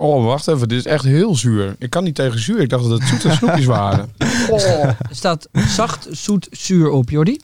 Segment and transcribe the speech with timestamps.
[0.00, 0.68] Oh, wacht even.
[0.68, 1.76] Dit is echt heel zuur.
[1.78, 2.60] Ik kan niet tegen zuur.
[2.60, 4.12] Ik dacht dat het zoete snoepjes waren.
[4.18, 7.40] Er staat zacht, zoet, zuur op, Jordi.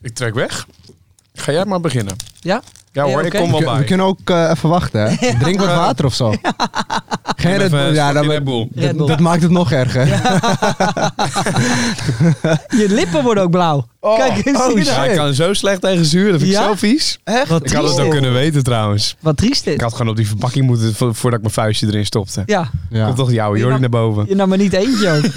[0.00, 0.66] Ik trek weg.
[1.34, 2.16] Ga jij maar beginnen.
[2.40, 2.62] Ja?
[2.94, 3.84] Ja hoor, ik kom wel We, bij.
[3.84, 5.16] kunnen ook eh, even wachten, hè?
[5.42, 6.34] Drink wat water of zo.
[7.36, 7.94] Geen Red Bull.
[7.94, 8.68] Ja, dat, Red Bull.
[8.74, 8.98] Red Bull.
[8.98, 10.06] dat, dat maakt het nog erger.
[12.80, 13.86] Je lippen worden ook blauw.
[14.00, 14.84] Kijk eens oh, hier.
[14.84, 16.30] Ja, ik kan zo slecht tegen zuur.
[16.30, 16.64] Dat vind ik Ja?
[16.66, 17.18] zo vies.
[17.24, 17.48] Echt?
[17.48, 18.08] Wat Ik had het ook dit.
[18.10, 19.16] kunnen weten trouwens.
[19.20, 19.80] Wat triest Ik dit.
[19.80, 22.42] had gewoon op die verpakking moeten vo- voordat ik mijn vuistje erin stopte.
[22.46, 23.04] Ja, Ja.
[23.04, 24.24] Komt toch Je Jordi naar boven.
[24.28, 25.24] je nam er niet eentje ook.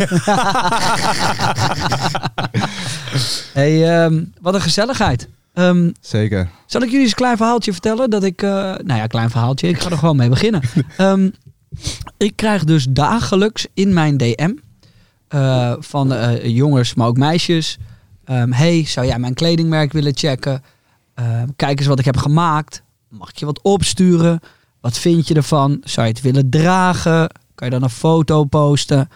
[3.53, 5.27] hey, ehm, wat een gezelligheid.
[5.57, 6.49] Ehm, Zeker.
[6.65, 8.09] zal ik jullie eens een klein verhaaltje vertellen?
[8.09, 9.67] Dat ik, eh, nou ja, klein verhaaltje.
[9.67, 10.61] Ik ga er gewoon mee beginnen.
[10.97, 11.29] Ehm,
[12.17, 14.53] ik krijg dus dagelijks in mijn DM
[15.27, 17.77] eh, van eh, jongens, maar ook meisjes.
[18.25, 20.63] ehm, hey, zou jij mijn kledingmerk willen checken?
[21.55, 22.81] Kijk eens wat ik heb gemaakt.
[23.09, 24.39] Mag ik je wat opsturen?
[24.81, 25.81] Wat vind je ervan?
[25.83, 27.29] Zou je het willen dragen?
[27.55, 29.09] Kan je dan een foto posten?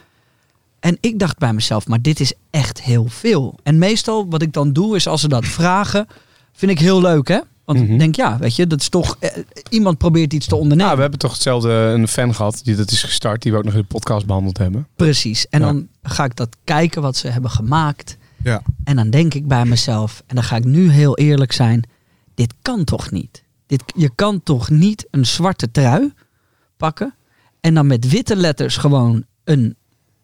[0.80, 3.56] En ik dacht bij mezelf, maar dit is echt heel veel.
[3.64, 6.08] En meestal wat ik dan doe is als ze dat vragen,
[6.54, 7.40] vind ik heel leuk hè.
[7.66, 7.92] Want Mhm.
[7.92, 9.16] ik denk, ja, weet je, dat is toch...
[9.20, 9.30] eh,
[9.70, 10.86] iemand probeert iets te ondernemen.
[10.90, 13.64] Ja, we hebben toch hetzelfde een fan gehad die dat is gestart, die we ook
[13.64, 14.88] nog in de podcast behandeld hebben.
[14.96, 15.48] Precies.
[15.50, 15.66] En Ja.
[15.66, 18.18] dan ga ik dat kijken wat ze hebben gemaakt.
[18.44, 18.62] Ja.
[18.84, 21.84] En dan denk ik bij mezelf, en dan ga ik nu heel eerlijk zijn,
[22.36, 23.44] dit kan toch niet?
[23.68, 26.14] Dit, je kan toch niet een zwarte trui
[26.78, 27.14] pakken
[27.60, 29.76] en dan met witte letters gewoon een,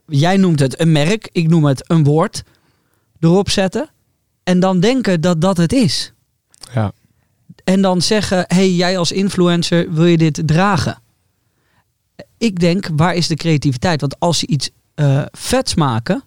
[0.08, 2.44] jij noemt het een merk, ik noem het een woord,
[3.20, 3.90] erop zetten
[4.44, 6.12] en dan denken dat dat het is.
[6.74, 6.92] Ja.
[7.64, 11.02] En dan zeggen, hey, jij als influencer, wil je dit dragen?
[12.38, 14.02] Ik denk, waar is de creativiteit?
[14.02, 16.24] Want als ze iets eh, vets maken,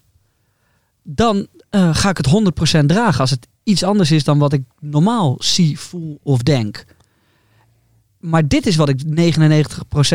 [1.03, 2.27] dan eh, ga ik het
[2.81, 3.19] 100% dragen.
[3.19, 6.85] Als het iets anders is dan wat ik normaal zie, voel of denk.
[8.19, 9.07] Maar dit is wat ik 99%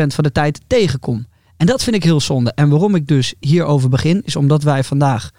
[0.07, 1.27] van de tijd tegenkom.
[1.57, 2.51] En dat vind ik heel zonde.
[2.51, 5.31] En waarom ik dus hierover begin, is omdat wij vandaag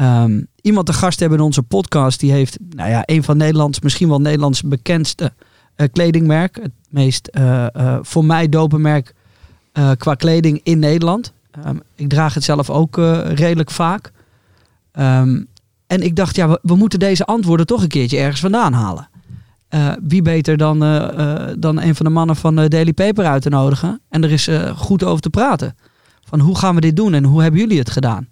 [0.00, 2.20] ehm, iemand te gast hebben in onze podcast.
[2.20, 5.32] Die heeft, nou ja, een van Nederlands, misschien wel Nederlands bekendste
[5.74, 6.58] eh, kledingmerk.
[6.62, 9.14] Het meest eh, eh, voor mij dope merk
[9.72, 11.32] eh, qua kleding in Nederland.
[11.50, 14.12] Ehm, ik draag het zelf ook redelijk vaak.
[14.92, 15.42] Ehm,
[15.86, 19.08] en ik dacht, ja, we, moeten deze antwoorden toch een keertje ergens vandaan halen.
[20.02, 20.78] Wie beter dan,
[21.58, 24.00] dan een van de mannen van Daily Paper uit te nodigen.
[24.08, 25.76] En er is goed over te praten.
[26.24, 28.26] Van hoe gaan we dit doen en hoe hebben jullie het gedaan?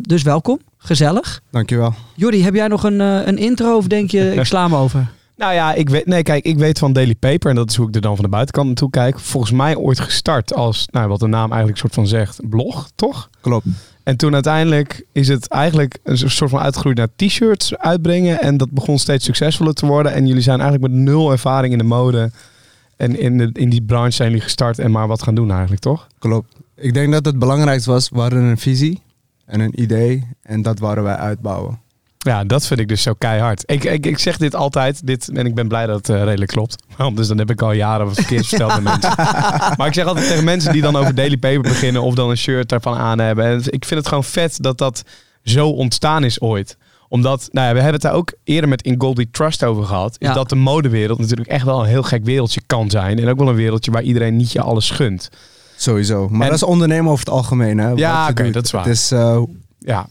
[0.00, 1.40] Dus welkom, gezellig.
[1.50, 1.94] Dankjewel.
[2.14, 5.14] Jordi, heb jij nog een, eh, een intro of denk je, ik sla me over?
[5.36, 7.88] Nou ja, ik weet, nee, kijk, ik weet van Daily Paper, en dat is hoe
[7.88, 9.20] ik er dan van de buitenkant naartoe kijk.
[9.20, 13.30] Volgens mij ooit gestart als, nou, wat de naam eigenlijk soort van zegt, blog, toch?
[13.40, 13.66] Klopt.
[14.02, 18.40] En toen uiteindelijk is het eigenlijk een soort van uitgegroeid naar t-shirts uitbrengen.
[18.40, 20.12] En dat begon steeds succesvoller te worden.
[20.12, 22.30] En jullie zijn eigenlijk met nul ervaring in de mode.
[22.96, 25.80] En in, de, in die branche zijn jullie gestart en maar wat gaan doen eigenlijk,
[25.80, 26.06] toch?
[26.18, 26.54] Klopt.
[26.74, 29.02] Ik denk dat het belangrijkste was, we hadden een visie
[29.46, 30.28] en een idee.
[30.42, 31.80] En dat waren wij uitbouwen.
[32.18, 33.62] Ja, dat vind ik dus zo keihard.
[33.66, 36.50] Ik, ik, ik zeg dit altijd, dit, en ik ben blij dat het eh, redelijk
[36.50, 36.76] klopt.
[36.96, 39.12] Want dus dan heb ik al jaren wat verkeerd verteld aan mensen.
[39.76, 42.36] Maar ik zeg altijd tegen mensen die dan over Daily Paper beginnen of dan een
[42.36, 43.44] shirt daarvan aan hebben.
[43.44, 45.02] En ik vind het gewoon vet dat dat
[45.42, 46.76] zo ontstaan is ooit.
[47.08, 50.16] Omdat, nou ja, we hebben het daar ook eerder met In Goldie Trust over gehad.
[50.18, 50.34] Is Ja.
[50.34, 53.18] dat de modewereld natuurlijk echt wel een heel gek wereldje kan zijn.
[53.18, 55.30] En ook wel een wereldje waar iedereen niet je alles gunt.
[55.76, 56.28] Sowieso.
[56.28, 57.78] Maar En- dat is ondernemen over het algemeen.
[57.78, 58.84] Hè, Ja, oké, dat is waar.
[58.84, 59.42] Het is, eh,
[59.78, 60.08] Ja,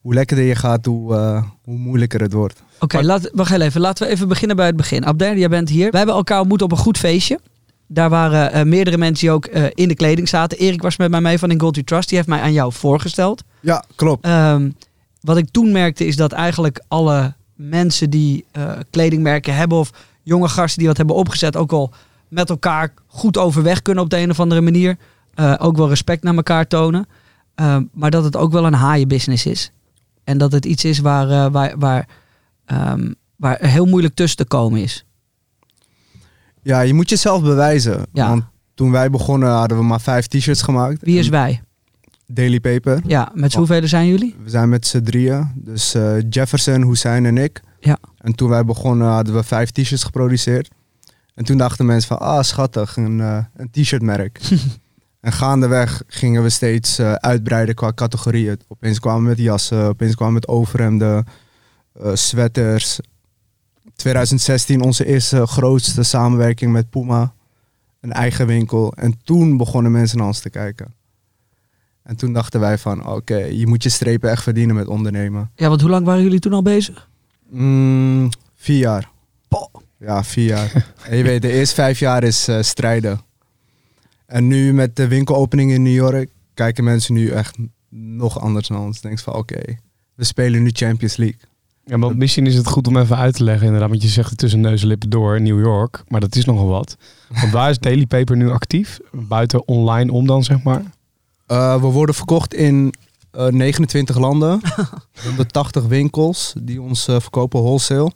[0.00, 2.62] hoe lekkerder je gaat, hoe, eh, hoe moeilijker het wordt.
[2.80, 3.80] Oké, laat wacht heel even.
[3.80, 5.06] Laten we even beginnen bij het begin.
[5.06, 5.90] Abder, jij bent hier.
[5.90, 7.38] Wij hebben elkaar ontmoet op een goed feestje.
[7.86, 10.58] Daar waren eh, meerdere mensen die ook eh, in de kleding zaten.
[10.58, 12.08] Erik was met mij mee van In Gold You Trust.
[12.08, 13.42] Die heeft mij aan jou voorgesteld.
[13.60, 14.24] Ja, klopt.
[14.24, 14.70] Ehm,
[15.20, 19.78] wat ik toen merkte is dat eigenlijk alle mensen die eh, kledingmerken hebben...
[19.78, 19.90] of
[20.22, 21.56] jonge gasten die wat hebben opgezet...
[21.56, 21.92] ook al
[22.28, 24.96] met elkaar goed overweg kunnen op de een of andere manier.
[25.34, 27.06] Eh, ook wel respect naar elkaar tonen.
[27.54, 29.72] Ehm, maar dat het ook wel een haaienbusiness is.
[30.24, 32.08] En dat het iets is waar, eh, waar, waar,
[32.64, 35.04] ehm, waar heel moeilijk tussen te komen is.
[36.62, 38.06] Ja, je moet jezelf bewijzen.
[38.12, 38.28] Ja.
[38.28, 38.44] Want
[38.74, 41.02] toen wij begonnen hadden we maar vijf t-shirts gemaakt.
[41.02, 41.62] Wie is wij?
[42.26, 43.00] Daily Paper.
[43.06, 44.34] Ja, met hoeveel zijn jullie?
[44.42, 45.52] We zijn met z'n drieën.
[45.54, 47.60] Dus eh, Jefferson, Hussein en ik.
[47.80, 47.98] Ja.
[48.18, 50.68] En toen wij begonnen hadden we vijf t-shirts geproduceerd.
[51.38, 54.40] En toen dachten mensen van, ah schattig, een, eh, een t-shirtmerk.
[55.20, 58.60] En gaandeweg gingen we steeds eh, uitbreiden qua categorieën.
[58.68, 61.26] Opeens kwamen we met jassen, opeens kwamen we met overhemden,
[61.92, 63.00] eh, sweaters.
[63.94, 67.34] 2016 onze eerste grootste samenwerking met Puma.
[68.00, 68.92] Een eigen winkel.
[68.92, 70.94] En toen begonnen mensen naar ons te kijken.
[72.02, 75.50] En toen dachten wij van, oké, je moet je strepen echt verdienen met ondernemen.
[75.54, 77.08] Ja, want hoe lang waren jullie toen al bezig?
[77.50, 79.10] Mm, vier jaar.
[79.48, 79.86] Poh.
[79.98, 80.86] Ja, vier jaar.
[81.08, 83.20] en je weet, de eerste vijf jaar is eh, strijden.
[84.26, 87.56] En nu met de winkelopening in New York kijken mensen nu echt
[87.90, 89.00] nog anders naar ons.
[89.00, 89.60] Denk van, oké,
[90.14, 91.40] we spelen nu Champions League.
[91.84, 93.88] Ja, maar misschien is het goed om even uit te leggen inderdaad.
[93.88, 96.02] Want je zegt het tussen neus en lippen door in New York.
[96.08, 96.96] Maar dat is nogal wat.
[97.28, 98.98] Want waar is Daily Paper nu actief?
[99.12, 100.82] Buiten online om dan, zeg maar?
[101.46, 102.94] Eh, we worden verkocht in
[103.30, 104.60] eh, 29 landen.
[105.24, 108.12] 180 winkels die ons verkopen wholesale.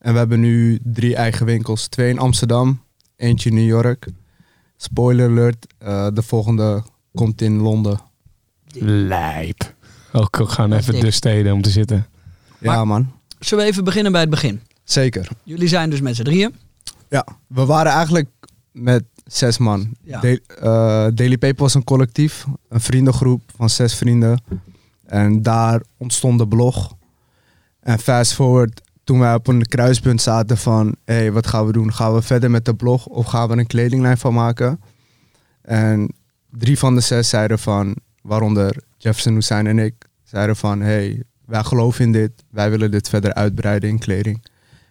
[0.00, 1.88] En we hebben nu drie eigen winkels.
[1.88, 2.82] Twee in Amsterdam,
[3.16, 4.06] eentje in New York.
[4.76, 6.82] Spoiler alert, eh, de volgende
[7.14, 8.00] komt in Londen.
[8.74, 9.74] Lijp.
[10.12, 12.06] Ook gaan even de steden om te zitten.
[12.58, 14.60] Ja Maar- man, Zullen we even beginnen bij het begin?
[14.84, 15.28] zeker.
[15.42, 16.54] Jullie zijn dus met z'n drieën.
[17.08, 18.28] Ja, we waren eigenlijk
[18.72, 19.92] met zes man.
[20.02, 20.20] Ja.
[20.20, 24.42] Da- eh, Daily Paper was een collectief, een vriendengroep van zes vrienden.
[25.06, 26.96] En daar ontstond de blog.
[27.80, 30.96] En fast forward, toen wij op een kruispunt zaten van...
[31.04, 31.92] hé, hey, wat gaan we doen?
[31.92, 34.80] Gaan we verder met de blog of gaan we een kledinglijn van maken?
[35.62, 36.14] En
[36.50, 39.94] drie van de zes zeiden van, waaronder Jefferson Hussein en ik...
[40.22, 42.30] zeiden van, hé, hey, wij geloven in dit.
[42.50, 44.44] Wij willen dit verder uitbreiden in kleding.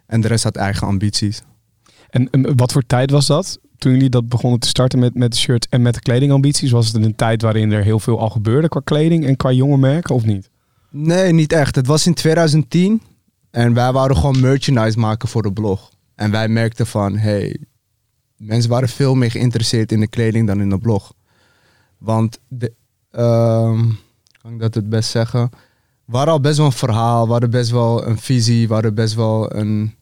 [0.06, 1.42] En de rest had eigen ambities.
[2.10, 3.60] En, en wat voor tijd was dat?
[3.78, 6.72] Toen jullie dat begonnen te starten met, met de shirt en met de kledingambities?
[6.72, 9.78] Was het een tijd waarin er heel veel al gebeurde qua kleding en qua jonge
[9.78, 10.50] merken of niet?
[10.90, 11.76] Nee, niet echt.
[11.76, 13.02] Het was in 2010
[13.52, 15.90] en wij wouden gewoon merchandise maken voor de blog.
[16.16, 17.58] En wij merkten van, hey,
[18.38, 21.14] mensen waren veel meer geïnteresseerd in de kleding dan in de blog.
[21.98, 22.74] Want, de,
[23.12, 23.86] ehm,
[24.42, 25.50] kan ik dat het best zeggen?
[26.06, 28.94] We hadden al best wel een verhaal, we hadden best wel een visie, we hadden
[28.94, 29.96] best wel een,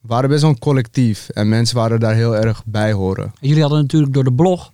[0.00, 1.28] we waren best wel een collectief.
[1.28, 3.24] En mensen waren daar heel erg bij horen.
[3.24, 4.72] En jullie hadden natuurlijk door de blog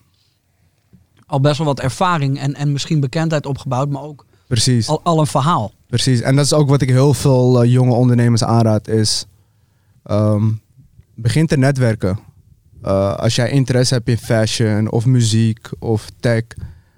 [1.30, 4.88] al best wel wat ervaring en, en misschien bekendheid opgebouwd, maar ook Precies.
[4.88, 5.72] al, al een verhaal.
[5.90, 9.26] Precies, en dat is ook wat ik heel veel eh, jonge ondernemers aanraad, is
[10.02, 10.50] ehm,
[11.14, 12.18] begin te netwerken.
[12.82, 16.42] Eh, als jij interesse hebt in fashion of muziek of tech,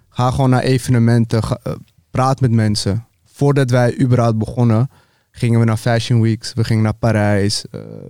[0.08, 1.72] ga gewoon naar evenementen, eh,
[2.10, 3.06] praat met mensen.
[3.24, 4.90] Voordat wij überhaupt begonnen,
[5.30, 7.64] gingen we naar Fashion Weeks, we gingen naar Parijs,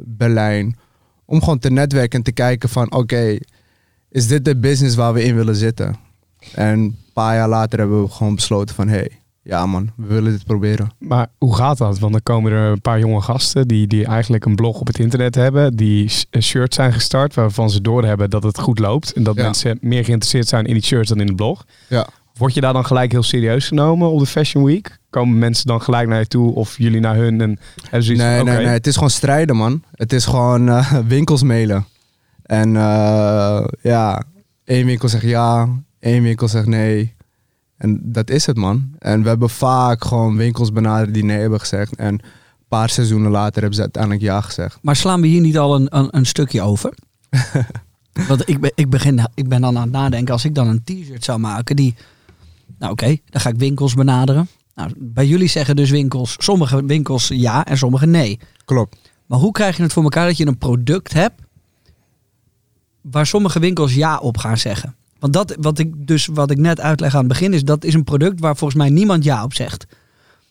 [0.05, 0.79] Berlijn,
[1.25, 3.39] om gewoon te netwerken en te kijken van oké,
[4.11, 5.97] is dit de business waar we in willen zitten?
[6.55, 10.33] En een paar jaar later hebben we gewoon besloten van hey, ja man, we willen
[10.33, 10.91] dit proberen.
[10.99, 11.99] Maar hoe gaat dat?
[11.99, 14.99] Want dan komen er een paar jonge gasten die, die eigenlijk een blog op het
[14.99, 15.77] internet hebben.
[15.77, 19.13] Die sh- een shirt zijn gestart waarvan ze doorhebben dat het goed loopt.
[19.13, 19.43] En dat Ja.
[19.43, 21.65] mensen meer geïnteresseerd zijn in die shirts dan in de blog.
[21.89, 22.07] Ja.
[22.37, 24.99] Word je daar dan gelijk heel serieus genomen op de Fashion Week?
[25.11, 27.41] Komen mensen dan gelijk naar je toe of jullie naar hun?
[27.41, 27.59] En
[27.91, 28.67] zoiets Nee, van, nee, nee.
[28.67, 29.83] Het is gewoon strijden, man.
[29.95, 31.87] Het is gewoon eh, winkels mailen.
[32.43, 34.23] En eh, ja,
[34.65, 35.69] één winkel zegt ja,
[35.99, 37.15] één winkel zegt nee.
[37.83, 38.91] En dat is het, man.
[38.99, 41.97] En we hebben vaak gewoon winkels benaderd die nee hebben gezegd.
[41.97, 42.23] En een
[42.69, 44.79] paar seizoenen later hebben ze uiteindelijk ja gezegd.
[44.83, 46.95] Maar slaan we hier niet al een, een, een stukje over?
[48.29, 50.85] Want ik ben, ik, begin, ik ben dan aan het nadenken, als ik dan een
[50.85, 51.95] t-shirt zou maken die...
[52.79, 54.49] Nou oké, dan ga ik winkels benaderen.
[54.75, 58.39] Nou, bij jullie zeggen dus winkels, sommige winkels ja en sommige nee.
[58.65, 58.97] Klopt.
[59.27, 61.41] Maar hoe krijg je het voor elkaar dat je een product hebt
[63.01, 64.95] waar sommige winkels ja op gaan zeggen?
[65.23, 67.95] Want dat wat ik dus wat ik net uitleg aan het begin is dat is
[67.95, 69.87] een product waar volgens mij niemand ja op zegt.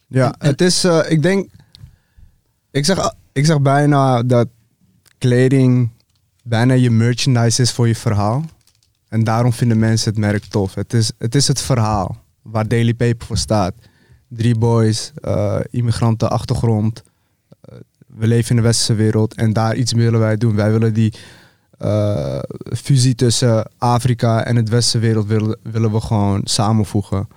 [0.07, 1.49] Ja, En- het is, eh, ik denk,
[2.71, 4.47] ik zeg, ik zeg bijna dat
[5.17, 5.89] kleding
[6.43, 8.45] bijna je merchandise is voor je verhaal.
[9.07, 10.73] En daarom vinden mensen het merk tof.
[10.73, 13.73] Het is het, is het verhaal waar Daily Paper voor staat.
[14.27, 15.11] Drie boys,
[15.69, 17.03] immigrantenachtergrond.
[17.61, 17.75] Eh,
[18.07, 20.55] we leven in de westerse wereld en daar iets willen wij doen.
[20.55, 21.13] Wij willen die
[21.81, 22.39] eh,
[22.75, 27.27] fusie tussen Afrika en het westerse wereld willen, willen we gewoon samenvoegen.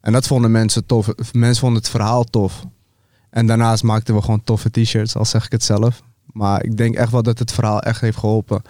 [0.00, 1.08] En dat vonden mensen tof.
[1.32, 2.64] Mensen vonden het verhaal tof.
[3.30, 6.02] En daarnaast maakten we gewoon toffe t-shirts, al zeg ik het zelf.
[6.32, 8.62] Maar ik denk echt wel dat het verhaal echt heeft geholpen.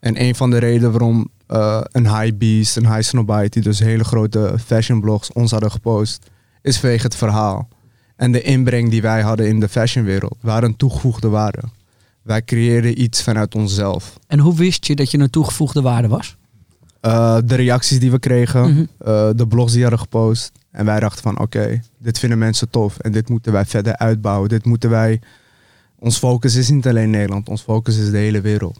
[0.00, 4.04] En een van de redenen waarom eh, een High Beast, een High Snobite, dus hele
[4.04, 6.30] grote fashion blogs ons hadden gepost,
[6.62, 7.68] is vanwege het verhaal.
[8.16, 10.36] En de inbreng die wij hadden in de fashionwereld.
[10.42, 11.62] Een toegevoegde waarde.
[12.22, 14.18] Wij creëerden iets vanuit onszelf.
[14.26, 16.36] En hoe wist je dat je een toegevoegde waarde was?
[17.00, 18.84] Eh, de reacties die we kregen, Mhm.
[18.98, 20.52] eh, de blogs die hadden gepost.
[20.70, 24.48] En wij dachten van oké, dit vinden mensen tof en dit moeten wij verder uitbouwen.
[24.48, 25.20] Dit moeten wij
[25.98, 28.78] ons focus is niet alleen Nederland, ons focus is de hele wereld.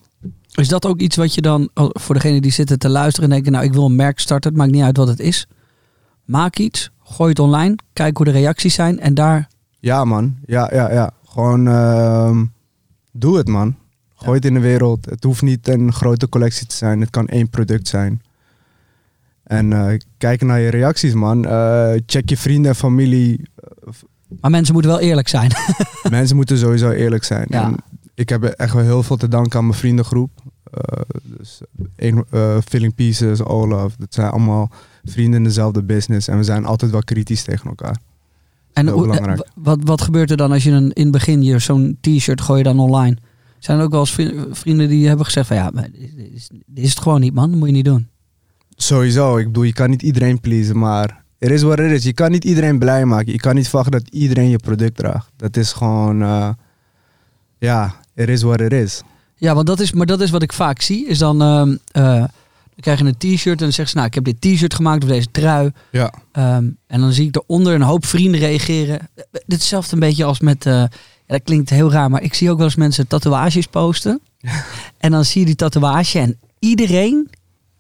[0.55, 3.35] Is dat ook iets wat je dan, oh, voor degene die zitten te luisteren en
[3.35, 5.47] denken, nou ik wil een merk starten, het maakt niet uit wat het is.
[6.25, 10.37] Maak iets, gooi het online, kijk hoe de reacties zijn en daar, Ja, man.
[10.47, 11.11] Ja, ja, ja.
[11.27, 12.45] Gewoon ehm,
[13.13, 13.77] doe het, man.
[14.15, 15.05] Gooi het in de wereld.
[15.05, 17.01] Het hoeft niet een grote collectie te zijn.
[17.01, 18.23] Het kan één product zijn.
[19.43, 21.45] En eh, kijk naar je reacties, man.
[21.45, 23.49] Eh, check je vrienden en familie.
[24.41, 25.51] maar mensen moeten wel eerlijk zijn.
[26.11, 27.47] Mensen moeten sowieso eerlijk zijn.
[27.49, 27.65] Ja.
[27.65, 27.77] En
[28.15, 30.31] ik heb echt wel heel veel te danken aan mijn vriendengroep.
[30.65, 31.61] Eh, dus
[32.65, 33.97] Filling Pieces, Olaf.
[33.97, 34.71] Dat zijn allemaal
[35.05, 36.29] vrienden in dezelfde business.
[36.29, 37.97] En we zijn altijd wel kritisch tegen elkaar.
[38.73, 41.59] En hoe- eh, wat, wat gebeurt er dan als je een, in het begin je
[41.59, 43.17] zo'n t-shirt gooi je dan online?
[43.59, 46.49] Zijn er ook wel eens vri- vrienden die hebben gezegd van ja, maar dit is,
[46.67, 48.09] dit is het gewoon niet man, dat moet je niet doen.
[48.77, 52.05] Sowieso, ik bedoel, je kan niet iedereen pleasen, maar er is wat er is.
[52.05, 53.33] Je kan niet iedereen blij maken.
[53.33, 55.31] Je kan niet verwachten dat iedereen je product draagt.
[55.37, 56.49] Dat is gewoon, eh,
[57.59, 59.03] ja, er is wat er is.
[59.37, 62.25] Ja, want dat is, maar dat is wat ik vaak zie, is dan, ehm, eh,
[62.75, 65.03] dan krijg je een t-shirt en dan zeggen ze nou ik heb dit t-shirt gemaakt
[65.03, 65.71] of deze trui.
[65.91, 66.15] Ja.
[66.33, 69.01] Ehm, en dan zie ik eronder een hoop vrienden reageren.
[69.01, 70.89] Eh, Dit is hetzelfde een beetje als met, eh, ja,
[71.27, 74.21] dat klinkt heel raar, maar ik zie ook wel eens mensen tatoeages posten.
[74.99, 77.31] en dan zie je die tatoeage en iedereen,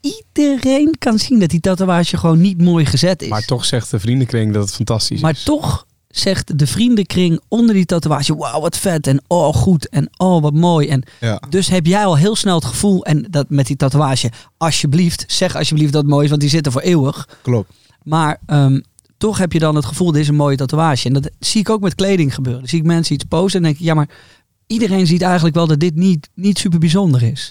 [0.01, 3.29] iedereen kan zien dat die tatoeage gewoon niet mooi gezet is.
[3.29, 5.43] Maar toch zegt de vriendenkring dat het fantastisch Maar is.
[5.43, 10.43] toch zegt de vriendenkring onder die tatoeage, wauw wat vet en oh goed en oh
[10.43, 10.89] wat mooi.
[10.89, 11.43] En Ja.
[11.49, 15.57] dus heb jij al heel snel het gevoel en dat met die tatoeage, alsjeblieft, zeg
[15.57, 17.29] alsjeblieft dat het mooi is, want die zitten voor eeuwig.
[17.43, 17.73] Klopt.
[18.03, 18.81] Maar ehm,
[19.19, 21.07] toch heb je dan het gevoel, dit is een mooie tatoeage.
[21.09, 22.61] En dat zie ik ook met kleding gebeuren.
[22.61, 24.09] Dan zie ik mensen iets posten en denk ik, ja maar
[24.67, 27.51] iedereen ziet eigenlijk wel dat dit niet, niet super bijzonder is.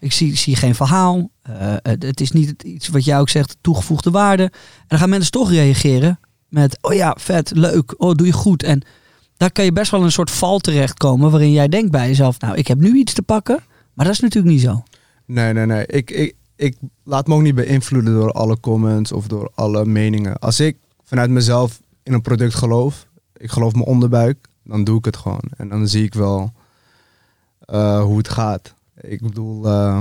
[0.00, 1.30] Ik zie, zie geen verhaal.
[1.42, 4.42] eh, het, het is niet iets wat jij ook zegt, toegevoegde waarde.
[4.42, 4.50] En
[4.86, 8.62] dan gaan mensen toch reageren met, oh ja, vet, leuk, oh doe je goed.
[8.62, 8.82] En
[9.36, 12.56] daar kan je best wel een soort val terechtkomen waarin jij denkt bij jezelf, nou
[12.56, 13.58] ik heb nu iets te pakken.
[13.94, 14.82] Maar dat is natuurlijk niet zo.
[15.26, 15.86] Nee, nee, nee.
[15.86, 20.38] Ik, ik, ik laat me ook niet beïnvloeden door alle comments of door alle meningen.
[20.38, 25.04] Als ik vanuit mezelf in een product geloof, ik geloof mijn onderbuik, dan doe ik
[25.04, 25.42] het gewoon.
[25.56, 26.52] En dan zie ik wel
[27.60, 28.74] eh, hoe het gaat.
[29.00, 30.00] Ik bedoel, eh,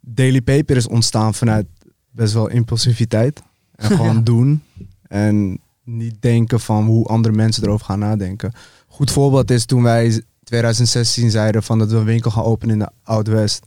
[0.00, 1.66] Daily Paper is ontstaan vanuit
[2.10, 3.42] best wel impulsiviteit.
[3.74, 4.20] En gewoon Ja.
[4.20, 4.62] doen.
[5.08, 8.52] En niet denken van hoe andere mensen erover gaan nadenken.
[8.86, 12.78] Goed voorbeeld is toen wij 2016 zeiden van dat we een winkel gaan openen in
[12.78, 13.66] de Oud-West.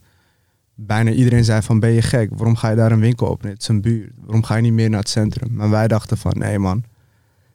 [0.74, 2.30] Bijna iedereen zei van ben je gek?
[2.30, 3.52] Waarom ga je daar een winkel openen?
[3.52, 4.12] Het is een buurt.
[4.20, 5.54] Waarom ga je niet meer naar het centrum?
[5.54, 6.84] Maar wij dachten van nee man,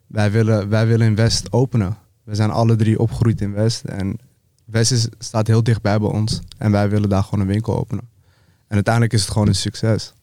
[0.07, 1.97] wij willen, wij willen in West openen.
[2.23, 3.83] We zijn alle drie opgegroeid in West.
[3.83, 4.17] En
[4.65, 6.41] West is, staat heel dichtbij bij ons.
[6.57, 8.09] En wij willen daar gewoon een winkel openen.
[8.67, 10.13] En uiteindelijk is het gewoon een succes.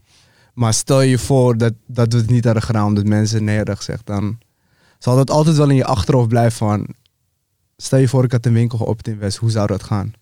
[0.54, 3.76] Maar stel je voor dat, dat we het niet hadden gedaan omdat mensen nee hadden
[3.76, 4.06] gezegd.
[4.06, 4.38] Dan
[4.98, 6.86] zal dat altijd wel in je achterhoofd blijven van...
[7.76, 9.36] Stel je voor ik had een winkel geopend in West.
[9.36, 10.12] Hoe zou dat gaan?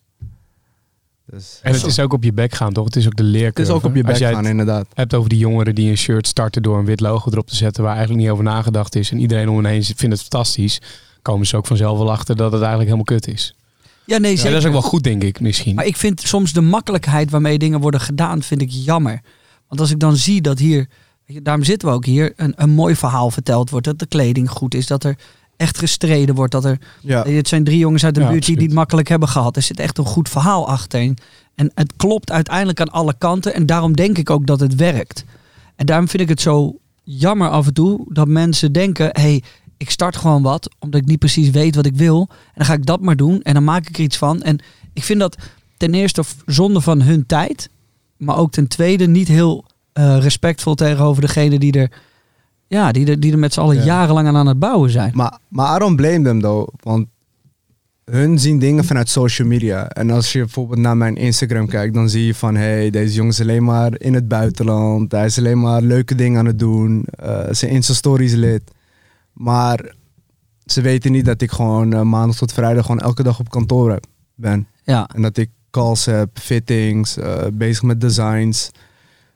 [1.27, 2.85] Dus, En het is ook op je bek gaan, toch?
[2.85, 3.61] Het is ook de leercurve.
[3.61, 4.87] het is ook op je Als bek gaan, het inderdaad.
[4.95, 7.83] hebt over die jongeren die een shirt starten door een wit logo erop te zetten
[7.83, 10.81] waar eigenlijk niet over nagedacht is en iedereen om hen heen vindt het fantastisch,
[11.23, 13.55] komen ze ook vanzelf wel achter dat het eigenlijk helemaal kut is.
[14.05, 14.53] Ja, nee, Ja, zeker.
[14.53, 15.75] dat is ook wel goed, denk ik, misschien.
[15.75, 19.21] Maar ik vind soms de makkelijkheid waarmee dingen worden gedaan, vind ik jammer.
[19.73, 20.88] Want als ik dan zie dat hier,
[21.43, 23.87] daarom zitten we ook hier, een, een mooi verhaal verteld wordt.
[23.87, 25.19] Dat de kleding goed is, dat er
[25.57, 26.52] echt gestreden wordt.
[26.52, 27.23] Dat er, Ja.
[27.29, 29.57] het zijn drie jongens uit de Ja, buurt die het makkelijk hebben gehad.
[29.57, 31.14] Er zit echt een goed verhaal achter.
[31.55, 33.55] En het klopt uiteindelijk aan alle kanten.
[33.55, 35.25] En daarom denk ik ook dat het werkt.
[35.76, 39.09] En daarom vind ik het zo jammer af en toe dat mensen denken...
[39.12, 39.43] hey,
[39.76, 42.26] ik start gewoon wat, omdat ik niet precies weet wat ik wil.
[42.31, 44.43] En dan ga ik dat maar doen en dan maak ik er iets van.
[44.43, 44.59] En
[44.93, 45.37] ik vind dat
[45.76, 47.71] ten eerste zonde van hun tijd.
[48.25, 51.91] Maar ook ten tweede niet heel eh, respectvol tegenover degene die er...
[52.67, 53.85] Ja, die er, die er met z'n allen Ja.
[53.85, 55.11] jarenlang aan aan het bouwen zijn.
[55.14, 56.69] Maar, maar I don't blame them though.
[56.81, 57.07] Want
[58.05, 59.88] hun zien dingen vanuit social media.
[59.88, 62.55] En als je bijvoorbeeld naar mijn Instagram kijkt, dan zie je van...
[62.55, 65.12] hey, deze jongen is alleen maar in het buitenland.
[65.12, 67.05] Hij is alleen maar leuke dingen aan het doen.
[67.05, 68.62] eh, zijn Insta-stories lid.
[69.33, 69.95] Maar
[70.64, 72.85] ze weten niet dat ik gewoon eh, maandag tot vrijdag...
[72.87, 74.00] gewoon elke dag op kantoor
[74.35, 74.67] ben.
[74.85, 78.71] Ja, En dat ik calls heb, fittings, eh, bezig met designs.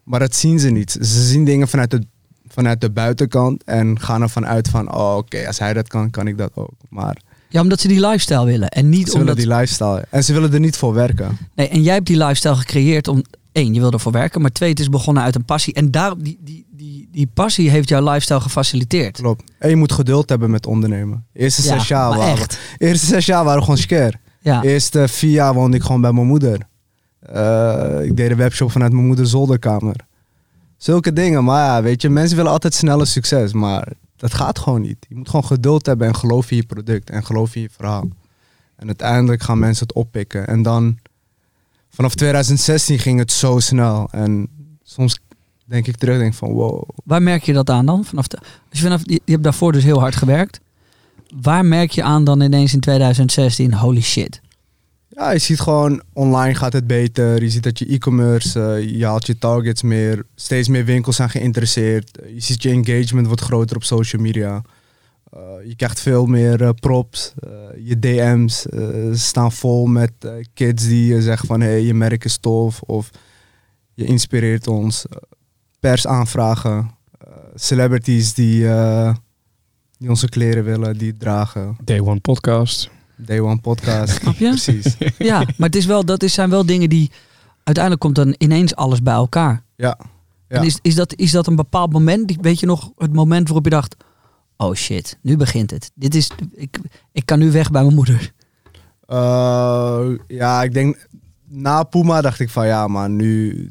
[0.04, 0.90] Maar dat zien ze niet.
[0.90, 2.02] Ze zien dingen vanuit de,
[2.48, 6.26] vanuit de buitenkant en gaan ervan uit van, oh oké, als hij dat kan, kan
[6.26, 6.74] ik dat ook.
[6.88, 7.16] Maar
[7.48, 8.68] ja omdat ze die lifestyle willen.
[8.68, 9.36] En niet ze willen omdat...
[9.36, 10.04] die lifestyle.
[10.10, 11.38] En ze willen er niet voor werken.
[11.54, 13.24] Nee, en jij hebt die lifestyle gecreëerd om...
[13.52, 14.40] één, je wil ervoor werken.
[14.40, 15.74] Maar twee, het is begonnen uit een passie.
[15.74, 19.16] En daar, die, die, die, die passie heeft jouw lifestyle gefaciliteerd.
[19.16, 19.52] Klopt.
[19.58, 21.26] En je moet geduld hebben met ondernemen.
[21.32, 22.46] Eerste Ja, zes jaar waren
[22.78, 24.14] eerste zes jaar waren gewoon scare.
[24.46, 24.62] Ja.
[24.62, 26.58] Eerste vier jaar woonde ik gewoon bij mijn moeder.
[27.18, 29.96] Eh, ik deed een webshop vanuit mijn moeders zolderkamer.
[30.76, 31.44] Zulke dingen.
[31.44, 33.52] Maar ja, weet je, mensen willen altijd snelle succes.
[33.52, 35.06] Maar dat gaat gewoon niet.
[35.08, 38.08] Je moet gewoon geduld hebben en geloof in je product en geloof in je verhaal.
[38.76, 40.46] En uiteindelijk gaan mensen het oppikken.
[40.46, 40.98] En dan
[41.88, 44.08] vanaf 2016 ging het zo snel.
[44.10, 44.48] En
[44.82, 45.18] soms
[45.64, 46.88] denk ik terug, denk van wow.
[47.04, 48.04] Waar merk je dat aan dan?
[48.04, 50.60] Vanaf de, als je, vanaf, je je hebt daarvoor dus heel hard gewerkt.
[51.34, 54.40] Waar merk je aan dan ineens in 2016, holy shit.
[55.08, 57.42] Ja, je ziet gewoon online gaat het beter.
[57.42, 60.26] Je ziet dat je e-commerce, eh, je haalt je targets meer.
[60.34, 62.18] Steeds meer winkels zijn geïnteresseerd.
[62.34, 64.62] Je ziet je engagement wordt groter op social media.
[65.32, 67.34] Eh, je krijgt veel meer eh, props.
[67.84, 68.66] Je DM's
[69.12, 70.12] staan vol met
[70.54, 73.10] kids die zeggen van hey, je merk is tof of
[73.94, 75.04] je inspireert ons.
[75.80, 76.90] Persaanvragen,
[77.54, 78.66] celebrities die,
[79.98, 81.76] die onze kleren willen, die het dragen.
[81.84, 82.90] Day One Podcast.
[83.16, 84.12] Day One Podcast.
[84.20, 84.48] Snap je?
[84.48, 84.96] Precies.
[85.18, 87.10] Ja, maar het is wel, dat is, zijn wel dingen die...
[87.64, 89.62] Uiteindelijk komt dan ineens alles bij elkaar.
[89.76, 89.98] Ja.
[90.48, 90.56] Ja.
[90.56, 92.28] En is, is, dat, is dat een bepaald moment?
[92.28, 93.96] Die- Weet je nog het moment waarop je dacht...
[94.56, 95.90] Oh shit, nu begint het.
[95.94, 96.78] Dit is, ik,
[97.12, 98.32] ik kan nu weg bij mijn moeder.
[99.06, 101.08] Eh, ja, ik denk
[101.44, 103.70] na Puma dacht ik van ja, maar nu,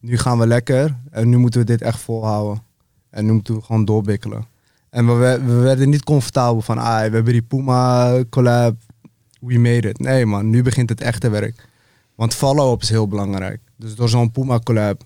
[0.00, 0.96] nu gaan we lekker.
[1.10, 2.62] En nu moeten we dit echt volhouden.
[3.10, 4.46] En nu moeten we gewoon doorbikkelen.
[4.92, 8.76] En we, we we werden niet comfortabel van ah, we hebben die Puma collab,
[9.40, 9.98] we made it.
[9.98, 11.68] Nee man, nu begint het echte werk.
[12.14, 13.60] Want follow-up is heel belangrijk.
[13.76, 15.02] Dus door zo'n Puma collab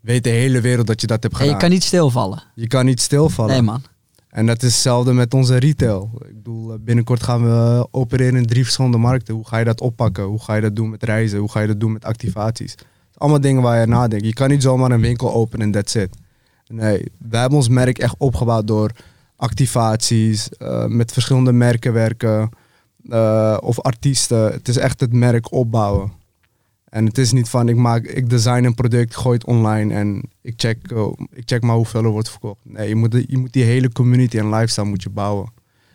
[0.00, 1.54] weet de hele wereld dat je dat hebt En gedaan.
[1.54, 2.42] je kan niet stilvallen.
[2.54, 3.52] je kan niet stilvallen.
[3.52, 3.82] Nee man.
[4.28, 6.10] En dat is hetzelfde met onze retail.
[6.28, 9.34] Ik bedoel, eh, binnenkort gaan we opereren in drie verschillende markten.
[9.34, 10.24] Hoe ga je dat oppakken?
[10.24, 11.38] Hoe ga je dat doen met reizen?
[11.38, 12.74] Hoe ga je dat doen met activaties?
[13.14, 14.24] Allemaal dingen waar je nadenkt.
[14.24, 16.16] Je kan niet zomaar een winkel openen en that's it.
[16.66, 18.90] Nee, wij hebben ons merk echt opgebouwd door
[19.40, 22.50] activaties, eh, met verschillende merken werken
[23.08, 24.52] eh, of artiesten.
[24.52, 26.12] Het is echt het merk opbouwen.
[26.88, 30.22] En het is niet van ik maak, ik design een product, gooi het online en
[30.42, 32.60] ik check, oh, ik check maar hoeveel er wordt verkocht.
[32.64, 35.52] Nee, je moet, je moet die hele community en lifestyle moet je bouwen.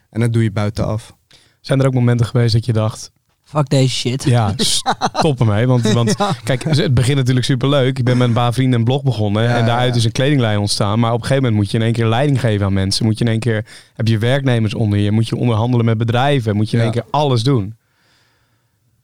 [0.10, 1.16] En dat doe je buitenaf.
[1.62, 3.12] Zijn er ook momenten geweest dat je dacht,
[3.56, 4.24] Fuck deze shit.
[4.24, 4.54] ja,
[5.14, 5.68] stop ermee.
[5.68, 7.98] Want, want kijk, het begint natuurlijk superleuk.
[7.98, 9.44] Ik ben met een paar vrienden een blog begonnen.
[9.44, 9.96] Ja, en daaruit ja.
[10.00, 11.00] is een kledinglijn ontstaan.
[11.00, 13.06] Maar op een gegeven moment moet je in één keer leiding geven aan mensen.
[13.06, 15.12] Moet je in één keer, heb je werknemers onder je.
[15.12, 16.56] Moet je onderhandelen met bedrijven.
[16.56, 16.92] Moet je in Ja.
[16.92, 17.76] één keer alles doen.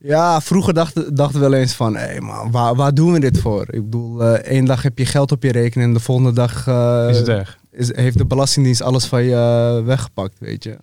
[0.03, 3.39] Ja, vroeger dachten dachten we wel eens van, hé man, waar, waar doen we dit
[3.39, 3.61] voor?
[3.69, 6.67] Ik bedoel, eh, één dag heb je geld op je rekening en de volgende dag
[6.67, 7.57] eh, Is het echt?
[7.71, 9.35] is- heeft de Belastingdienst alles van je
[9.79, 10.77] eh, weggepakt, weet je.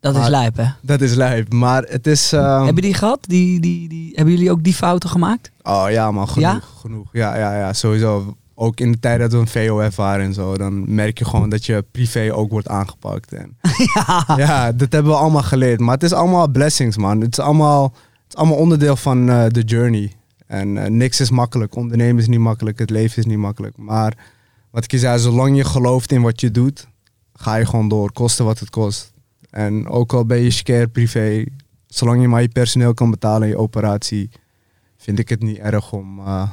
[0.00, 0.64] Dat is lijp hè.
[0.82, 2.32] Dat is lijp, maar het is...
[2.32, 3.18] eh, Hebben die gehad?
[3.20, 5.50] Die, die, die, hebben jullie ook die fouten gemaakt?
[5.62, 6.60] Oh ja man, genoeg, Ja?
[6.80, 7.08] genoeg.
[7.12, 8.36] Ja, ja, ja, sowieso.
[8.58, 11.48] Ook in de tijd dat we een VOF waren en zo, dan merk je gewoon
[11.48, 13.32] dat je privé ook wordt aangepakt.
[13.32, 13.56] En
[13.94, 14.24] ja.
[14.36, 15.80] ja, dat hebben we allemaal geleerd.
[15.80, 17.20] Maar het is allemaal blessings, man.
[17.20, 20.12] Het is allemaal, het is allemaal onderdeel van eh, de journey.
[20.46, 21.74] En eh, niks is makkelijk.
[21.74, 22.78] Ondernemen is niet makkelijk.
[22.78, 23.76] Het leven is niet makkelijk.
[23.76, 24.16] Maar
[24.70, 26.86] wat ik je zei, zolang je gelooft in wat je doet,
[27.34, 28.12] ga je gewoon door.
[28.12, 29.12] Koste wat het kost.
[29.56, 31.44] En ook al ben je scare privé,
[31.86, 34.30] zolang je maar je personeel kan betalen in je operatie,
[34.96, 36.50] vind ik het niet erg om eh,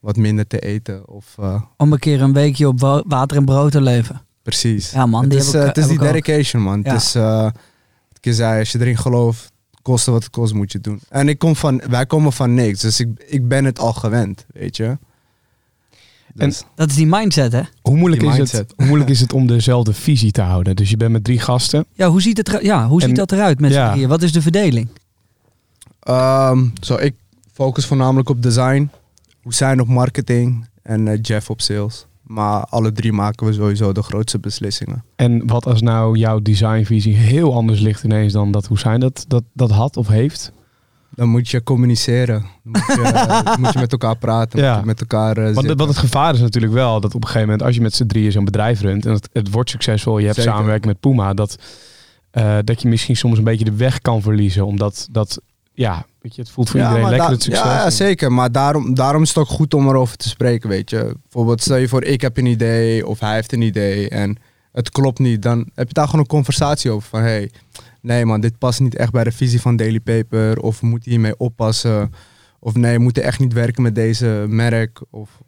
[0.00, 1.08] wat minder te eten.
[1.08, 4.20] Of eh, Om een keer een weekje op wa- water en brood te leven.
[4.42, 4.90] precies.
[4.90, 6.04] Ja man, het die is, heb eh, ik, het is die ook.
[6.04, 6.80] dedication, man.
[6.82, 6.92] Ja.
[6.92, 10.72] Het is, wat ik je zei, als je erin gelooft, kosten wat het kost, moet
[10.72, 11.00] je het doen.
[11.08, 14.46] En ik kom van, wij komen van niks, dus ik, ik ben het al gewend,
[14.52, 14.98] weet je.
[16.36, 17.60] Dus, Dat is die mindset hè.
[17.82, 20.76] Hoe moeilijk, Die is het, hoe moeilijk is het om dezelfde visie te houden?
[20.76, 21.84] Dus je bent met drie gasten.
[21.92, 23.86] Ja, hoe ziet, het ja, hoe En- ziet dat eruit met ja.
[23.86, 24.08] z'n drieën?
[24.08, 24.88] Wat is de verdeling?
[26.00, 27.14] ehm, zo, ik
[27.52, 28.90] focus voornamelijk op design,
[29.42, 32.06] Hussein op marketing en eh, Jeff op sales.
[32.22, 35.04] Maar alle drie maken we sowieso de grootste beslissingen.
[35.16, 39.42] En wat als nou jouw designvisie heel anders ligt ineens dan dat Hoesijn dat, dat,
[39.52, 40.52] dat had of heeft?
[41.10, 42.40] Dan moet je communiceren.
[42.64, 43.12] Dan moet je,
[43.44, 44.70] dan moet je met elkaar praten, Ja.
[44.70, 47.48] moet je met elkaar eh, Want, het gevaar is natuurlijk wel dat op een gegeven
[47.48, 50.24] moment, als je met z'n drieën zo'n bedrijf runt en het, het wordt succesvol, je
[50.24, 50.52] hebt Zeker.
[50.52, 51.56] samenwerking met Puma, dat,
[52.30, 54.66] eh, dat je misschien soms een beetje de weg kan verliezen.
[54.66, 55.40] Omdat dat,
[55.72, 57.64] ja, weet je, het voelt voor iedereen lekker het succes.
[57.64, 58.32] Ja, ja, zeker.
[58.32, 61.14] Maar daarom, daarom is het ook goed om erover te spreken, weet je.
[61.22, 64.36] Bijvoorbeeld, stel je voor, ik heb een idee of hij heeft een idee en
[64.72, 65.42] het klopt niet.
[65.42, 67.50] Dan heb je daar gewoon een conversatie over van, hey,
[68.06, 70.60] nee man, dit past niet echt bij de visie van Daily Paper.
[70.60, 72.12] Of we moeten hiermee oppassen.
[72.58, 75.40] Of nee, we moeten echt niet werken met deze merk of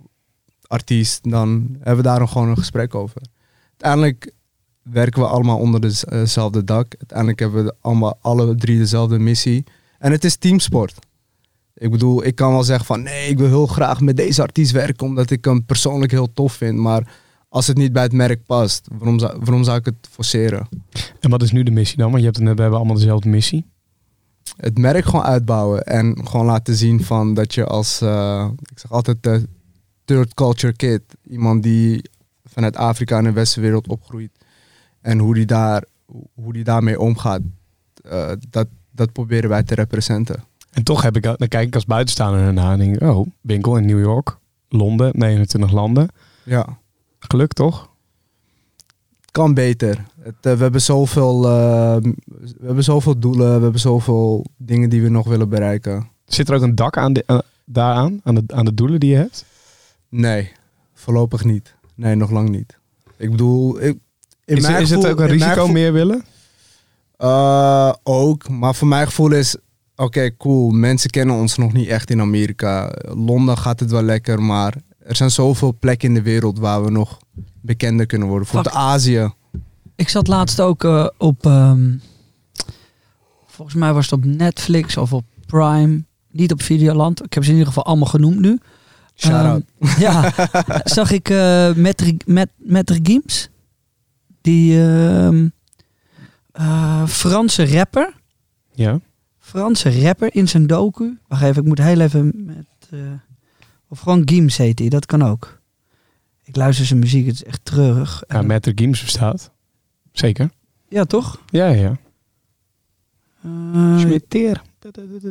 [0.67, 1.31] artiest.
[1.31, 3.21] Dan hebben we daar gewoon een gesprek over.
[3.71, 4.33] Uiteindelijk
[4.83, 6.95] werken we allemaal onder dez- eh, dezelfde dak.
[6.99, 9.65] Uiteindelijk hebben we allemaal alle drie dezelfde missie.
[9.99, 10.95] En het is teamsport.
[11.75, 14.73] Ik bedoel, ik kan wel zeggen van nee, ik wil heel graag met deze artiest
[14.73, 16.79] werken omdat ik hem persoonlijk heel tof vind.
[16.79, 17.13] Maar
[17.59, 20.69] als het niet bij het merk past, waarom zou, waarom zou ik het forceren?
[21.21, 22.11] En wat is nu de missie dan?
[22.11, 23.67] Want je hebt een, we hebben allemaal dezelfde missie.
[24.57, 28.93] Het merk gewoon uitbouwen en gewoon laten zien van dat je als, eh, ik zeg
[28.93, 29.49] altijd, de
[30.05, 32.11] third culture kid, iemand die
[32.45, 34.31] vanuit Afrika en de westenwereld opgroeit
[35.01, 35.85] en hoe die, daar,
[36.35, 37.41] hoe die daarmee omgaat,
[38.05, 40.45] eh, dat, dat proberen wij te representen.
[40.71, 43.87] En toch heb ik, dan kijk ik als buitenstaander ernaar en denk oh, winkel in
[43.87, 46.09] New York, Londen, 29 landen.
[46.45, 46.79] Ja,
[47.19, 47.89] Geluk toch?
[49.33, 50.05] kan beter.
[50.21, 51.97] Het, eh, we, hebben zoveel, eh,
[52.37, 56.09] we hebben zoveel doelen, we hebben zoveel dingen die we nog willen bereiken.
[56.27, 59.11] Zit er ook een dak aan de, aan- daaraan, aan de, aan de doelen die
[59.11, 59.45] je hebt?
[60.09, 60.53] Nee,
[60.95, 61.75] voorlopig niet.
[61.95, 62.79] Nee, nog lang niet.
[63.17, 63.99] Ik bedoel, ik,
[64.45, 66.25] in Is, mijn is het ook een risico gevoel- meer willen?
[67.17, 69.57] Eh, ook, maar voor mijn gevoel is,
[69.97, 70.71] oké, cool.
[70.71, 72.93] Mensen kennen ons nog niet echt in Amerika.
[73.15, 74.75] Londen gaat het wel lekker, maar
[75.09, 77.19] er zijn zoveel plekken in de wereld waar we nog
[77.61, 78.47] bekender kunnen worden.
[78.47, 79.33] Bijvoorbeeld Azië.
[79.97, 81.97] Ik zat laatst ook eh, op, ehm,
[83.47, 87.25] volgens mij was het op Netflix of op Prime, niet op Videoland.
[87.25, 88.59] Ik heb ze in ieder geval allemaal genoemd nu.
[89.15, 89.63] Shout-out.
[89.79, 90.33] Ehm, ja,
[90.85, 93.49] zag ik eh Metre, Met, Metre Gims,
[94.41, 95.49] die ehm,
[96.53, 98.13] eh, Franse rapper,
[98.75, 99.01] Ja.
[99.39, 101.19] Franse rapper in zijn docu.
[101.29, 102.99] Wacht even, ik moet heel even met, eh,
[103.89, 105.61] of gewoon Gims heet hij, dat kan ook.
[106.45, 108.23] Ik luister zijn muziek, het is echt treurig.
[108.29, 109.51] ja met de games bestaat.
[110.13, 110.51] Zeker.
[110.89, 111.41] ja toch?
[111.47, 111.97] Ja, ja.
[113.43, 114.63] Eh, Schmitteer.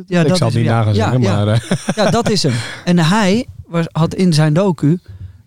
[0.06, 0.72] Ja, ik dat zal het niet ja.
[0.78, 1.44] nagaan Ja, zeggen, ja.
[1.44, 1.54] maar...
[1.54, 2.52] eh, Ja, dat is hem.
[2.84, 4.98] En hij was, had in zijn docu,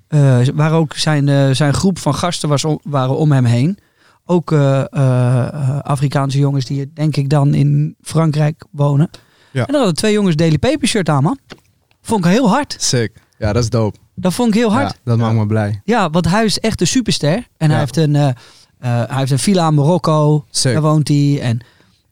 [0.08, 3.78] eh, waar ook zijn, zijn groep van gasten was om, waren om hem heen.
[4.26, 4.52] Ook
[5.82, 9.10] Afrikaanse jongens die denk ik dan in Frankrijk wonen.
[9.52, 9.60] Ja.
[9.60, 11.40] En dan hadden twee jongens Daily Paper shirt aan, man.
[12.02, 12.76] Vond ik heel hard.
[12.80, 13.12] Sick.
[13.38, 13.98] Ja, dat is dope.
[14.16, 14.92] Dat vond ik heel hard.
[14.92, 15.82] Ja, dat maakt me blij.
[15.84, 17.34] Ja, want hij is echt een superster.
[17.34, 17.68] En Ja.
[17.68, 18.34] hij, heeft een, eh, eh,
[19.10, 20.46] hij heeft een villa in Marokko.
[20.50, 20.74] Sick.
[20.74, 21.40] Daar woont hij.
[21.42, 21.60] En,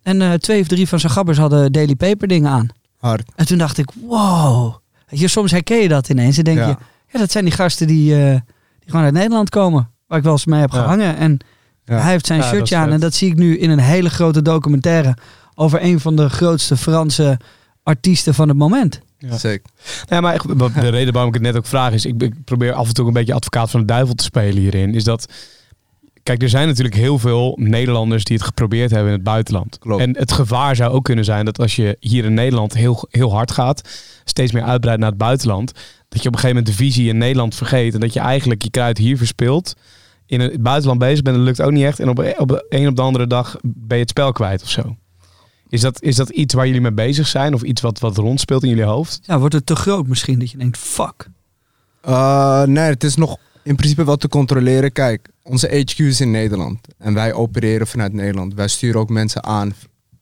[0.03, 2.67] en eh, twee of drie van zijn gabbers hadden Daily Paper dingen aan.
[2.97, 3.31] Hard.
[3.35, 4.75] En toen dacht ik, wow.
[5.07, 6.37] Je, soms herken je dat ineens.
[6.37, 6.67] En denk Ja.
[6.67, 6.75] je,
[7.11, 8.31] ja, dat zijn die gasten die, eh,
[8.79, 9.89] die gewoon uit Nederland komen.
[10.07, 10.81] Waar ik wel eens mee heb Ja.
[10.81, 11.17] gehangen.
[11.17, 11.37] En
[11.85, 11.97] Ja.
[11.99, 12.83] hij heeft zijn shirtje aan.
[12.83, 12.93] vet.
[12.93, 15.17] En dat zie ik nu in een hele grote documentaire.
[15.55, 17.39] Over een van de grootste Franse
[17.83, 19.01] artiesten van het moment.
[19.19, 19.37] Ja.
[19.37, 19.65] Sick.
[20.07, 20.41] Ja, maar
[20.73, 23.07] de reden waarom ik het net ook vraag is, ik, ik probeer af en toe
[23.07, 25.33] een beetje advocaat van de duivel te spelen hierin, is dat,
[26.23, 29.79] kijk, er zijn natuurlijk heel veel Nederlanders die het geprobeerd hebben in het buitenland.
[29.79, 30.01] Klopt.
[30.01, 33.31] En het gevaar zou ook kunnen zijn dat als je hier in Nederland heel, heel
[33.31, 33.89] hard gaat,
[34.23, 35.71] steeds meer uitbreidt naar het buitenland,
[36.09, 38.61] dat je op een gegeven moment de visie in Nederland vergeet en dat je eigenlijk
[38.61, 39.75] je kruid hier verspilt,
[40.25, 42.65] in het buitenland bezig bent en dat lukt ook niet echt en op, op de
[42.69, 44.95] een op de andere dag ben je het spel kwijt of zo.
[45.69, 48.63] Is dat, is dat iets waar jullie mee bezig zijn of iets wat, wat rondspeelt
[48.63, 49.19] in jullie hoofd?
[49.23, 51.29] Ja, wordt het te groot misschien dat je denkt, fuck.
[52.01, 54.91] Eh, nee, het is nog in principe wel te controleren.
[54.91, 56.79] Kijk, onze HQ is in Nederland.
[56.97, 58.53] En wij opereren vanuit Nederland.
[58.53, 59.73] Wij sturen ook mensen aan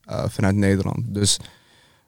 [0.04, 1.14] eh, vanuit Nederland.
[1.14, 1.38] Dus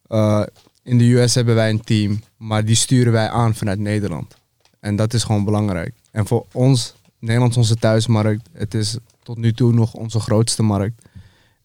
[0.08, 0.44] eh,
[0.84, 2.20] in de US hebben wij een team.
[2.38, 4.36] Maar die sturen wij aan vanuit Nederland.
[4.80, 5.94] En dat is gewoon belangrijk.
[6.12, 8.50] En voor ons, Nederland is onze thuismarkt.
[8.54, 11.06] Het is tot nu toe nog onze grootste markt.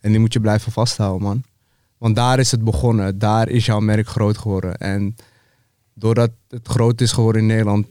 [0.01, 1.43] En die moet je blijven vasthouden, man.
[2.05, 3.19] Want daar is het begonnen.
[3.19, 4.77] Daar is jouw merk groot geworden.
[4.77, 5.17] En
[5.95, 7.87] doordat het groot is geworden in Nederland,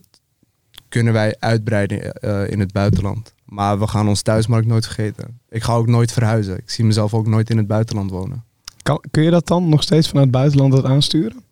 [0.89, 3.33] kunnen wij uitbreiden eh, in het buitenland.
[3.45, 5.39] Maar we gaan ons thuismarkt nooit vergeten.
[5.49, 6.57] Ik ga ook nooit verhuizen.
[6.57, 8.43] Ik zie mezelf ook nooit in het buitenland wonen.
[8.81, 11.43] Kan, kun je dat dan nog steeds vanuit het buitenland dat aansturen?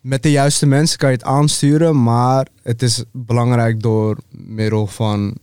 [0.00, 5.36] Met de juiste mensen kan je het aansturen, maar het is belangrijk door middel van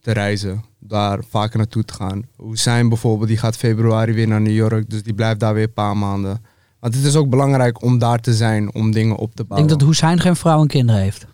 [0.00, 0.64] te reizen.
[0.84, 2.22] Daar vaker naartoe te gaan.
[2.48, 5.72] Hussein bijvoorbeeld, die gaat februari weer naar New York, dus die blijft daar weer een
[5.72, 6.44] paar maanden.
[6.80, 9.68] Want het is ook belangrijk om daar te zijn, om dingen op te Ik bouwen.
[9.68, 11.26] denk dat Hussein geen vrouw en kinderen heeft.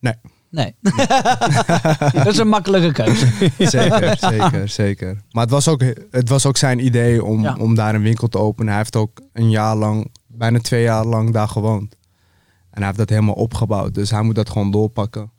[0.00, 0.14] Nee.
[0.50, 0.74] Nee.
[2.12, 3.26] dat is een makkelijke keuze.
[3.78, 5.22] Zeker, zeker, zeker.
[5.30, 7.56] Maar het was ook, het was ook zijn idee om, Ja.
[7.58, 8.68] om daar een winkel te openen.
[8.68, 11.96] Hij heeft ook een jaar lang, bijna twee jaar lang daar gewoond.
[12.70, 13.94] En hij heeft dat helemaal opgebouwd.
[13.94, 15.30] Dus hij moet dat gewoon doorpakken.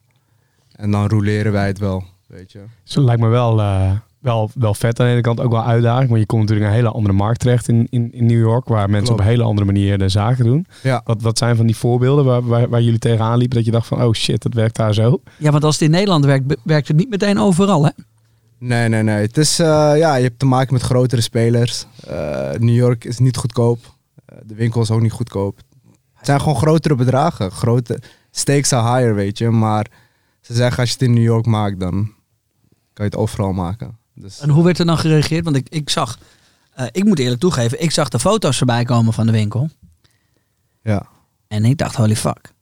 [0.75, 2.59] En dan roleren wij het wel, weet je.
[2.83, 5.63] Dus dat lijkt me wel, eh, wel, wel vet aan de ene kant, ook wel
[5.63, 6.07] uitdaging.
[6.09, 8.67] Want je komt natuurlijk in een hele andere markt terecht in, in, in New York,
[8.67, 9.19] waar mensen Klopt.
[9.19, 10.65] op een hele andere manier de zaken doen.
[10.83, 11.01] Ja.
[11.05, 13.87] Wat, wat zijn van die voorbeelden waar, waar, waar jullie tegenaan liepen dat je dacht
[13.87, 15.21] van, oh shit, dat werkt daar zo?
[15.37, 17.91] Ja, want als het in Nederland werkt, werkt het niet meteen overal, hè?
[18.57, 19.21] Nee, nee, nee.
[19.21, 21.85] Het is, eh, ja, je hebt te maken met grotere spelers.
[22.07, 23.79] Eh, New York is niet goedkoop.
[24.43, 25.59] De winkel is ook niet goedkoop.
[26.13, 27.51] Het zijn gewoon grotere bedragen.
[27.51, 27.99] Grote
[28.31, 29.49] stakes are higher, weet je.
[29.49, 29.87] Maar
[30.41, 32.11] ze zeggen als je het in New York maakt, dan
[32.93, 33.97] kan je het overal maken.
[34.15, 35.43] Dus, En hoe werd er dan gereageerd?
[35.43, 36.17] Want ik, ik zag,
[36.73, 39.69] eh, ik moet eerlijk toegeven, ik zag de foto's voorbij komen van de winkel.
[40.83, 41.11] ja.
[41.47, 42.53] En ik dacht, holy fuck.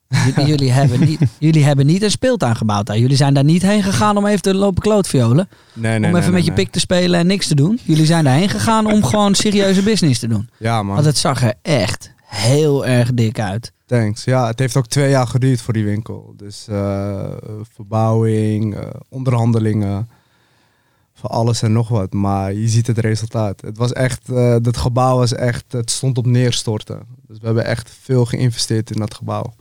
[0.45, 2.97] Jullie, hebben niet, jullie hebben niet een speeltuin gebouwd daar.
[2.97, 5.49] Jullie zijn daar niet heen gegaan om even te lopen klootviolen.
[5.73, 7.79] Nee, nee, om even nee, met je pik te spelen en niks te doen.
[7.83, 10.49] Jullie zijn daarheen gegaan om gewoon serieuze business te doen.
[10.57, 10.93] Ja, man.
[10.95, 13.71] Want het zag er echt heel erg dik uit.
[13.85, 14.23] Thanks.
[14.23, 16.33] Ja, het heeft ook twee jaar geduurd voor die winkel.
[16.37, 17.31] Dus eh,
[17.73, 20.09] verbouwing, eh, onderhandelingen.
[21.21, 22.13] Voor alles en nog wat.
[22.13, 23.61] Maar je ziet het resultaat.
[23.61, 26.99] Het was echt, eh dat gebouw was echt, het stond op neerstorten.
[27.27, 29.53] Dus we hebben echt veel geïnvesteerd in dat gebouw.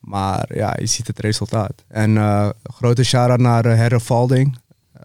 [0.00, 1.72] Maar ja, je ziet het resultaat.
[1.88, 4.58] En eh, grote shout-out naar uh, Herre Valding.
[4.92, 5.02] Eh,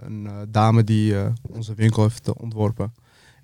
[0.00, 2.94] een dame die eh, onze winkel heeft ontworpen.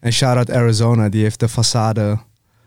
[0.01, 2.23] En shout-out Arizona, die heeft de façade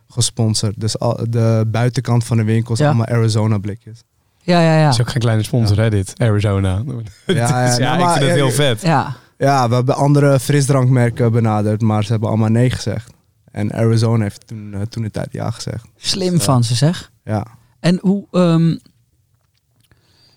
[0.07, 0.79] gesponsord.
[0.79, 2.85] Dus al, de buitenkant van de winkel is Ja.
[2.85, 4.01] allemaal Arizona blikjes.
[4.41, 4.83] Ja, ja, ja.
[4.85, 6.13] Dat is ook geen kleine sponsor, hè, dit.
[6.17, 6.83] Arizona.
[7.25, 8.81] Ja, ja, ja, nou, ik maar- vind het ja, heel vet.
[8.81, 13.13] Ja, Ja, we hebben andere frisdrankmerken benaderd, maar ze hebben allemaal nee gezegd.
[13.51, 15.85] En Arizona heeft toen, eh, toen de tijd ja gezegd.
[15.95, 17.11] slim van ze zeg.
[17.23, 17.45] Ja.
[17.79, 18.77] En hoe, ehm,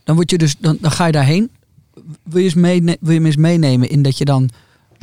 [0.05, 1.51] dan word je dus, dan, dan ga je daarheen.
[2.23, 4.51] Wil je, eens meene- wil je me eens meenemen in dat je dan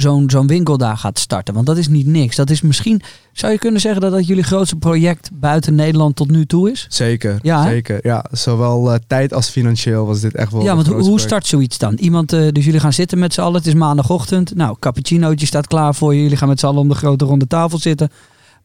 [0.02, 1.54] zo'n zo'n winkel daar gaat starten?
[1.54, 2.36] Want dat is niet niks.
[2.36, 3.02] Dat is misschien,
[3.34, 6.86] zou je kunnen zeggen dat dat jullie grootste project buiten Nederland tot nu toe is?
[6.90, 7.70] Zeker, Ja, hè?
[7.70, 8.00] zeker.
[8.02, 11.22] Ja, zowel eh, tijd als financieel was dit echt wel ja, want hoe, project.
[11.22, 11.94] start zoiets dan?
[11.96, 13.56] Iemand, eh, dus jullie gaan zitten met z'n allen.
[13.58, 14.56] Het is maandagochtend.
[14.56, 16.22] Nou, cappuccinootje staat klaar voor je.
[16.22, 18.10] Jullie gaan met z'n allen om de grote ronde tafel zitten.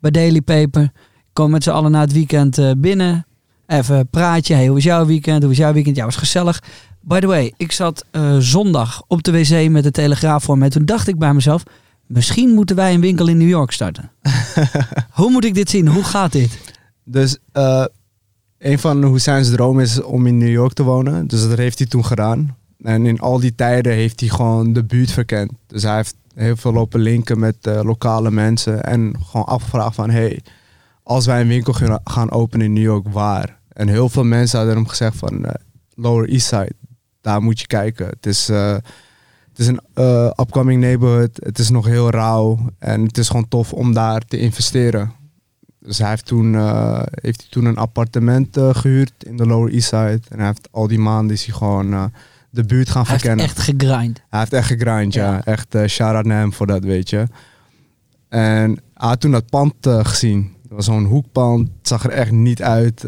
[0.00, 0.90] Bij Daily Paper.
[1.32, 3.26] Kom met z'n allen na het weekend eh, binnen.
[3.66, 4.54] Even praatje.
[4.54, 5.38] Hey, hoe was jouw weekend?
[5.38, 5.96] Hoe was jouw weekend?
[5.96, 6.62] Ja, was gezellig.
[7.06, 10.68] By the way, ik zat eh, zondag op de wc met de Telegraaf voor me.
[10.68, 11.62] Toen dacht ik bij mezelf,
[12.06, 14.10] misschien moeten wij een winkel in New York starten.
[15.10, 15.88] hoe moet ik dit zien?
[15.88, 16.58] Hoe gaat dit?
[17.04, 17.84] Dus eh,
[18.58, 21.26] een van Hussein's dromen is om in New York te wonen.
[21.26, 22.56] Dus dat heeft hij toen gedaan.
[22.82, 25.52] En in al die tijden heeft hij gewoon de buurt verkend.
[25.66, 28.84] Dus hij heeft heel veel lopen linken met eh, lokale mensen.
[28.84, 30.40] En gewoon afgevraagd van, hey,
[31.02, 31.72] als wij een winkel
[32.04, 33.58] gaan- openen in New York, waar?
[33.68, 35.46] En heel veel mensen hadden hem gezegd van,
[35.96, 36.72] Lower East Side,
[37.24, 38.06] daar moet je kijken.
[38.06, 38.72] Het is, eh,
[39.48, 41.40] het is een eh, upcoming neighborhood.
[41.42, 42.58] Het is nog heel rauw.
[42.78, 45.12] En het is gewoon tof om daar te investeren.
[45.80, 49.72] Dus hij heeft toen, eh, heeft hij toen een appartement eh, gehuurd in de Lower
[49.72, 50.20] East Side.
[50.28, 52.12] En hij heeft al die maanden is hij gewoon
[52.50, 53.44] de buurt gaan Hij heeft verkennen.
[53.44, 54.20] echt gegrind.
[54.30, 55.32] Hij heeft echt gegrind, ja.
[55.32, 55.44] Ja.
[55.44, 57.26] Echt uh, shout-out naar hem voor dat, weet je.
[58.28, 60.52] En hij had toen dat pand gezien.
[60.62, 61.68] Het was zo'n hoekpand.
[61.78, 63.06] Het zag er echt niet uit.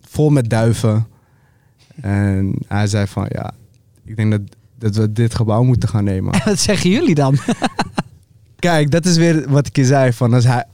[0.00, 1.06] vol met duiven.
[2.00, 3.52] En hij zei van, ja,
[4.04, 4.40] ik denk dat,
[4.78, 6.32] dat we dit gebouw moeten gaan nemen.
[6.44, 7.36] Wat zeggen jullie dan?
[8.58, 10.12] Kijk, dat is weer wat ik je zei.
[10.12, 10.64] Van als, hij,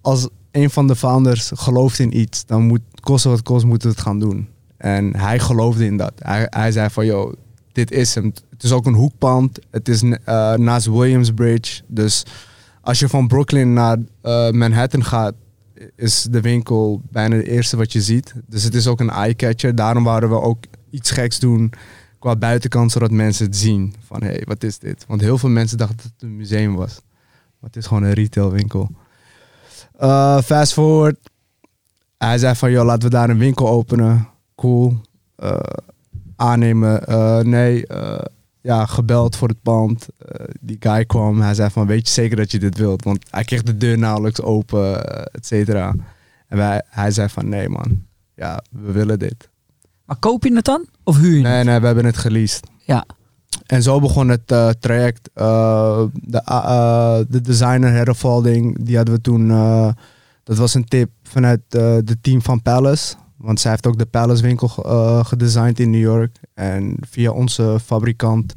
[0.00, 3.94] als een van de founders gelooft in iets, dan moet kosten wat kost, moeten we
[3.94, 4.48] het gaan doen.
[4.76, 6.12] En hij geloofde in dat.
[6.18, 7.34] Hij, hij zei van, yo,
[7.72, 8.32] dit is hem.
[8.50, 9.58] Het is ook een hoekpand.
[9.70, 11.82] Het is eh, naast Williamsbridge.
[11.86, 12.24] Dus
[12.80, 15.34] als je van Brooklyn naar eh, Manhattan gaat,
[15.96, 18.34] is de winkel bijna het eerste wat je ziet.
[18.46, 19.74] Dus het is ook een eye-catcher.
[19.74, 21.72] Daarom wouden we ook iets geks doen
[22.18, 23.94] qua buitenkant, zodat mensen het zien.
[24.06, 25.04] Van, hé, hey, wat is dit?
[25.08, 27.00] Want heel veel mensen dachten dat het een museum was.
[27.58, 28.90] Maar het is gewoon een retailwinkel.
[29.98, 31.30] Eh fast forward.
[32.18, 34.28] Hij zei van, joh, laten we daar een winkel openen.
[34.54, 35.00] Cool.
[35.36, 35.58] Eh,
[36.36, 37.06] aannemen.
[37.06, 37.86] Eh, nee,
[38.68, 40.06] ja, gebeld voor het pand.
[40.18, 41.40] Eh, die guy kwam.
[41.40, 43.04] Hij zei van, weet je zeker dat je dit wilt?
[43.04, 45.94] Want hij kreeg de deur nauwelijks open, eh, et cetera.
[46.48, 48.02] En wij, hij zei van, nee man.
[48.34, 49.48] Ja, we willen dit.
[50.04, 50.86] Maar koop je het dan?
[51.04, 51.66] Of huur je Nee, het?
[51.66, 52.66] nee, we hebben het geleased.
[52.84, 53.04] Ja.
[53.66, 55.30] En zo begon het eh, traject.
[55.34, 59.48] De, uh, de designer Herfalding, die hadden we toen.
[60.44, 63.14] dat was een tip vanuit de team van Palace.
[63.38, 66.36] Want zij heeft ook de Palace winkel uh, gedesigned in New York.
[66.54, 68.54] En via onze fabrikant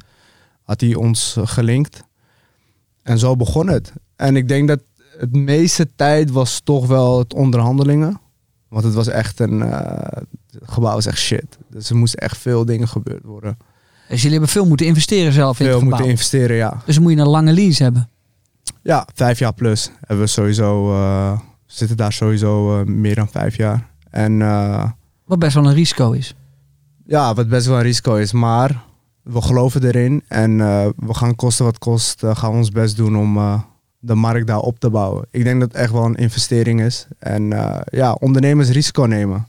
[0.64, 2.04] had hij ons gelinkt.
[3.04, 3.94] En zo begon het.
[4.16, 4.80] En ik denk dat
[5.18, 8.20] het meeste tijd was toch wel het onderhandelingen.
[8.68, 9.60] Want het was echt een.
[9.60, 9.80] Uh,
[10.52, 11.58] het gebouw was echt shit.
[11.70, 13.58] Dus er moesten echt veel dingen gebeurd worden.
[14.08, 15.90] Dus jullie hebben veel moeten investeren zelf in Veel het gebouw.
[15.90, 16.82] moeten investeren, ja.
[16.86, 18.10] Dus moet je een lange lease hebben.
[18.82, 20.94] Ja, vijf jaar plus hebben we sowieso.
[20.94, 23.90] Uh, zitten daar sowieso uh, meer dan vijf jaar.
[24.12, 24.90] En, uh,
[25.26, 26.36] wat best wel een risico is.
[27.06, 28.32] Ja, wat best wel een risico is.
[28.32, 28.84] Maar
[29.24, 30.24] we geloven erin.
[30.28, 32.24] En uh, we gaan kosten wat kost.
[32.24, 33.38] Uh, gaan we ons best doen om
[34.02, 35.26] de markt daar op te bouwen.
[35.32, 37.08] Ik denk dat het echt wel een investering is.
[37.20, 39.48] En uh, ja, ondernemers risico nemen.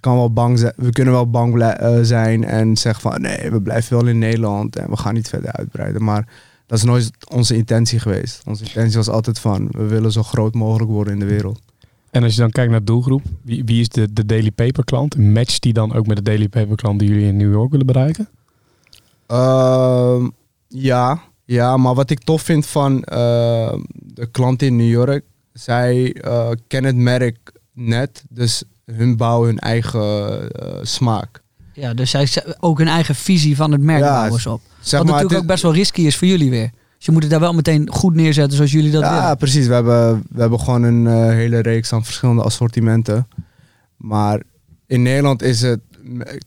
[0.00, 3.62] Kan wel bang zijn, we kunnen wel bang uh, zijn en zeggen van nee, we
[3.62, 6.04] blijven wel in Nederland en we gaan niet verder uitbreiden.
[6.04, 6.28] Maar
[6.66, 8.42] dat is nooit onze intentie geweest.
[8.46, 11.60] Onze intentie was altijd van we willen zo groot mogelijk worden in de wereld.
[12.16, 14.84] En als je dan kijkt naar de doelgroep, wie, wie is de, de Daily Paper
[14.84, 15.16] klant?
[15.16, 17.86] Matcht die dan ook met de Daily Paper klant die jullie in New York willen
[17.86, 18.28] bereiken?
[19.30, 20.26] Uh,
[20.68, 23.04] ja, ja, maar wat ik tof vind van uh,
[23.90, 29.58] de klanten in New York, zij uh, kennen het merk net, dus hun bouwen hun
[29.58, 31.42] eigen uh, smaak.
[31.72, 32.28] Ja, dus zij
[32.60, 34.60] ook hun eigen visie van het merk ja, bouwen ze op.
[34.80, 36.70] Zeg Wat maar, natuurlijk ook best wel risky is voor jullie weer.
[37.06, 39.24] Je moet het daar wel meteen goed neerzetten zoals jullie dat ja, willen.
[39.24, 39.66] Ja, precies.
[39.66, 43.28] We hebben, we hebben gewoon een uh, hele reeks aan verschillende assortimenten.
[43.96, 44.42] Maar
[44.86, 45.80] in Nederland is het,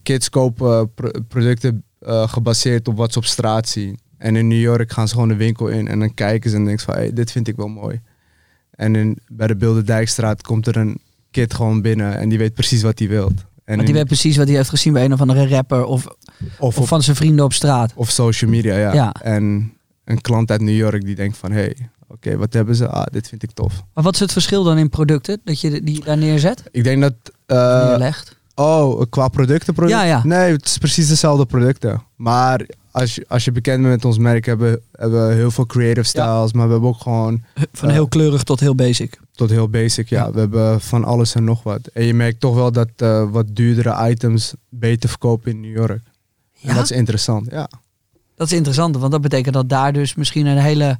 [0.03, 3.99] kids kopen pro producten uh, gebaseerd op wat ze op straat zien.
[4.17, 6.65] En in New York gaan ze gewoon de winkel in en dan kijken ze en
[6.65, 8.01] denken van, hey, dit vind ik wel mooi.
[8.71, 10.99] En in, bij de Bilderdijkstraat komt er een
[11.31, 13.45] kid gewoon binnen en die weet precies wat hij wilt.
[13.65, 16.05] En Want die weet precies wat hij heeft gezien bij een of andere rapper of,
[16.05, 16.15] of,
[16.59, 17.91] of op, van zijn vrienden op straat.
[17.95, 18.93] of social media, ja.
[18.93, 19.11] Ja.
[19.11, 19.73] En
[20.09, 21.75] een klant uit New York die denkt van, hey,
[22.07, 22.87] oké, wat hebben ze?
[22.87, 23.83] Ah, dit vind ik tof.
[23.93, 26.63] Maar wat is het verschil dan in producten dat je die daar neerzet?
[26.71, 27.13] Ik denk dat...
[27.45, 28.37] eh, neerlegt?
[28.55, 29.73] Oh, qua producten?
[29.73, 30.21] product- Ja, ja.
[30.23, 32.03] Nee, het is precies dezelfde producten.
[32.15, 35.65] Maar als je, als je bekend bent met ons merk, hebben hebben we heel veel
[35.65, 36.53] creative styles.
[36.53, 39.19] Maar we hebben ook gewoon Van eh, heel kleurig tot heel basic.
[39.31, 40.09] tot heel basic.
[40.09, 40.31] Ja, Ja.
[40.31, 41.87] we hebben van alles en nog wat.
[41.87, 46.01] En je merkt toch wel dat eh, wat duurdere items beter verkopen in New York.
[46.61, 47.69] En Ja, dat is interessant, ja.
[48.39, 50.97] Dat is interessant, want dat betekent dat daar dus misschien een hele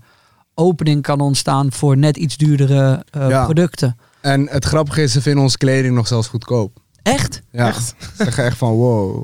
[0.54, 3.43] opening kan ontstaan voor net iets duurdere eh, Ja.
[3.43, 3.97] producten.
[4.21, 6.78] En het grappige is, ze vinden onze kleding nog zelfs goedkoop.
[7.04, 7.41] Echt?
[7.52, 7.67] Ja.
[7.67, 7.95] Echt?
[7.99, 9.23] Ze zeggen echt van, wow,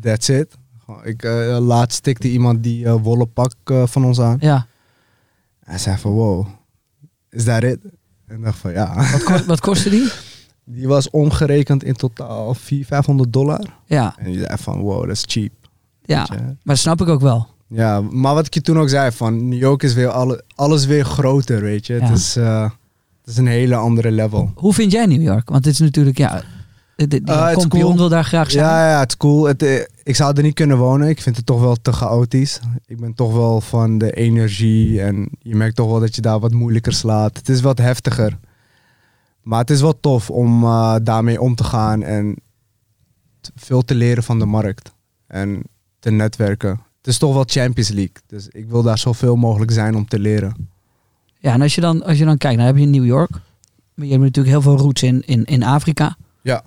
[0.00, 0.54] that's it.
[1.02, 4.36] Ik, eh, laatst stikte iemand die eh, wollen pak eh, van ons aan.
[4.40, 4.66] Ja.
[5.64, 6.46] Hij zei van, wow,
[7.30, 7.78] is that it?
[8.26, 9.10] En ik dacht van, ja.
[9.12, 10.10] Wat, ko- wat kostte die?
[10.64, 13.60] Die was omgerekend in totaal 400, 500 dollar.
[13.86, 15.52] Ja, En je zei van, wow, dat is cheap.
[16.04, 16.26] Ja.
[16.30, 16.36] Je?
[16.36, 17.46] maar dat snap ik ook wel.
[17.66, 20.86] Ja, maar wat ik je toen ook zei, van New York is weer alle, alles
[20.86, 21.94] weer groter, weet je.
[21.94, 22.00] Ja.
[22.00, 24.52] Het, is, eh, het is een hele andere level.
[24.54, 25.48] Hoe vind jij New York?
[25.48, 26.42] Want dit is natuurlijk, ja,
[26.96, 27.96] de, het cool.
[27.96, 28.64] wil daar graag zijn.
[28.64, 29.44] Ja, ja, het is cool.
[29.44, 31.08] Het, eh, ik zou er niet kunnen wonen.
[31.08, 32.60] Ik vind het toch wel te chaotisch.
[32.86, 36.40] Ik ben toch wel van de energie en je merkt toch wel dat je daar
[36.40, 37.36] wat moeilijker slaat.
[37.36, 38.38] Het is wat heftiger.
[39.42, 40.60] Maar het is wel tof om
[41.02, 42.36] daarmee om te gaan en
[43.54, 44.92] veel te leren van de markt.
[45.26, 45.62] En
[46.02, 46.70] te netwerken.
[46.98, 48.16] Het is toch wel Champions League.
[48.26, 50.68] Dus ik wil daar zoveel mogelijk zijn om te leren.
[51.38, 53.30] Ja, en als je dan, als je dan kijkt, dan heb je New York.
[53.94, 56.16] Maar je hebt natuurlijk heel veel roots in, in, in Afrika.
[56.42, 56.62] Ja.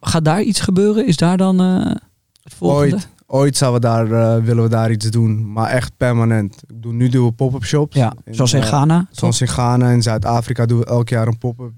[0.00, 1.06] Gaat daar iets gebeuren?
[1.06, 1.94] Is daar dan eh,
[2.42, 2.94] het volgende?
[2.94, 5.52] Ooit, ooit zouden we daar, eh, willen we daar iets doen.
[5.52, 6.62] Maar echt permanent.
[6.66, 7.96] Ik doe, nu doen we pop-up shops.
[7.96, 9.06] Ja, zoals in eh, Ghana.
[9.10, 11.72] Zoals in Ghana en Zuid-Afrika doen we elk jaar een pop-up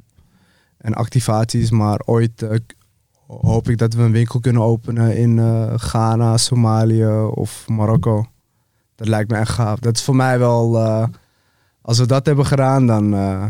[0.79, 1.71] en activaties.
[1.71, 2.47] Maar ooit
[3.27, 8.27] hoop ik dat we een winkel kunnen openen in eh, Ghana, Somalië of Marokko.
[8.95, 9.79] Dat lijkt me echt gaaf.
[9.79, 11.07] Dat is voor mij wel, eh,
[11.83, 13.45] als we dat hebben gedaan, dan eh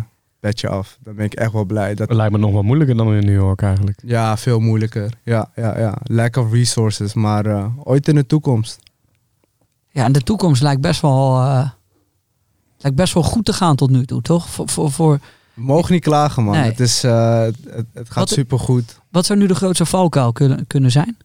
[0.46, 0.98] pet je af.
[1.02, 1.94] Dan ben ik echt wel blij.
[1.94, 3.98] Dat, Dat lijkt me nog wel moeilijker dan in New York eigenlijk.
[4.04, 5.12] ja, veel moeilijker.
[5.22, 5.98] Ja, ja, ja.
[6.02, 7.14] Lack of resources.
[7.14, 8.78] Maar eh, ooit in de toekomst.
[9.88, 11.70] Ja, en de toekomst lijkt best wel, eh,
[12.78, 14.48] lijkt best wel goed te gaan tot nu toe, toch?
[14.48, 15.18] Voor, voor, voor,
[15.56, 16.54] We mogen niet klagen, man.
[16.54, 16.64] Nee.
[16.70, 17.56] Het, is, eh, het,
[17.92, 19.00] het gaat Wat- supergoed.
[19.10, 21.16] wat zou nu de grootste valkuil kunnen, kunnen zijn?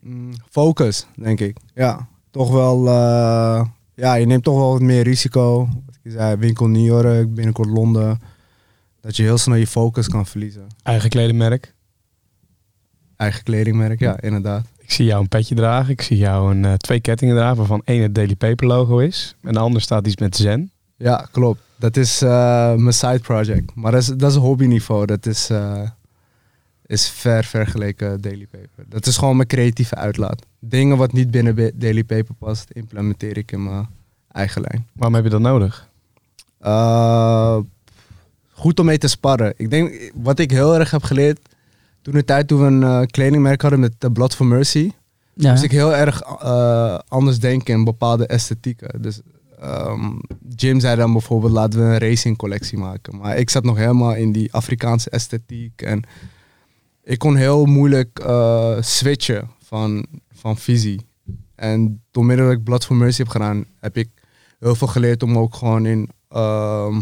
[0.00, 1.56] Mm, Focus, denk ik.
[1.74, 2.86] Ja, toch wel.
[2.86, 5.58] eh, ja, je neemt toch wel wat meer risico.
[5.86, 8.20] Wat ik zei, winkel New York, binnenkort Londen.
[9.00, 10.66] Dat je heel snel je focus kan verliezen.
[10.82, 11.74] Eigen kledingmerk.
[13.16, 14.66] Eigen kledingmerk, ja, inderdaad.
[14.78, 15.92] Ik zie jou een petje dragen.
[15.92, 19.36] Ik zie jou een, eh, twee kettingen dragen waarvan één het Daily Paper logo is.
[19.42, 20.70] En de ander staat iets met Zen.
[20.96, 21.60] Ja, klopt.
[21.78, 23.74] Dat is eh, mijn side project.
[23.74, 25.06] Maar dat is, dat is hobbyniveau.
[25.06, 25.82] Dat is, eh,
[26.86, 28.84] is ver vergeleken Daily Paper.
[28.88, 30.42] Dat is gewoon mijn creatieve uitlaat.
[30.58, 33.88] Dingen wat niet binnen Daily Paper past, implementeer ik in mijn
[34.32, 34.86] eigen lijn.
[34.92, 35.88] Waarom heb je dat nodig?
[36.62, 37.58] Uh,
[38.52, 39.54] goed om mee te sparren.
[39.56, 41.38] Ik denk, wat ik heel erg heb geleerd,
[42.02, 44.90] toen de tijd toen we een eh, kledingmerk hadden met uh, Blood for Mercy,
[45.34, 45.50] Ja.
[45.50, 49.02] moest ik heel erg eh, anders denken in bepaalde esthetieken.
[49.02, 49.20] Dus
[49.60, 50.18] ehm,
[50.56, 53.16] Jim zei dan bijvoorbeeld, laten we een racing collectie maken.
[53.16, 56.02] Maar ik zat nog helemaal in die Afrikaanse esthetiek en
[57.02, 61.06] ik kon heel moeilijk eh, switchen van, van visie.
[61.54, 64.08] En door middel ik Blood for Mercy heb gedaan, heb ik
[64.58, 66.10] heel veel geleerd om ook gewoon in.
[66.28, 66.96] ehm,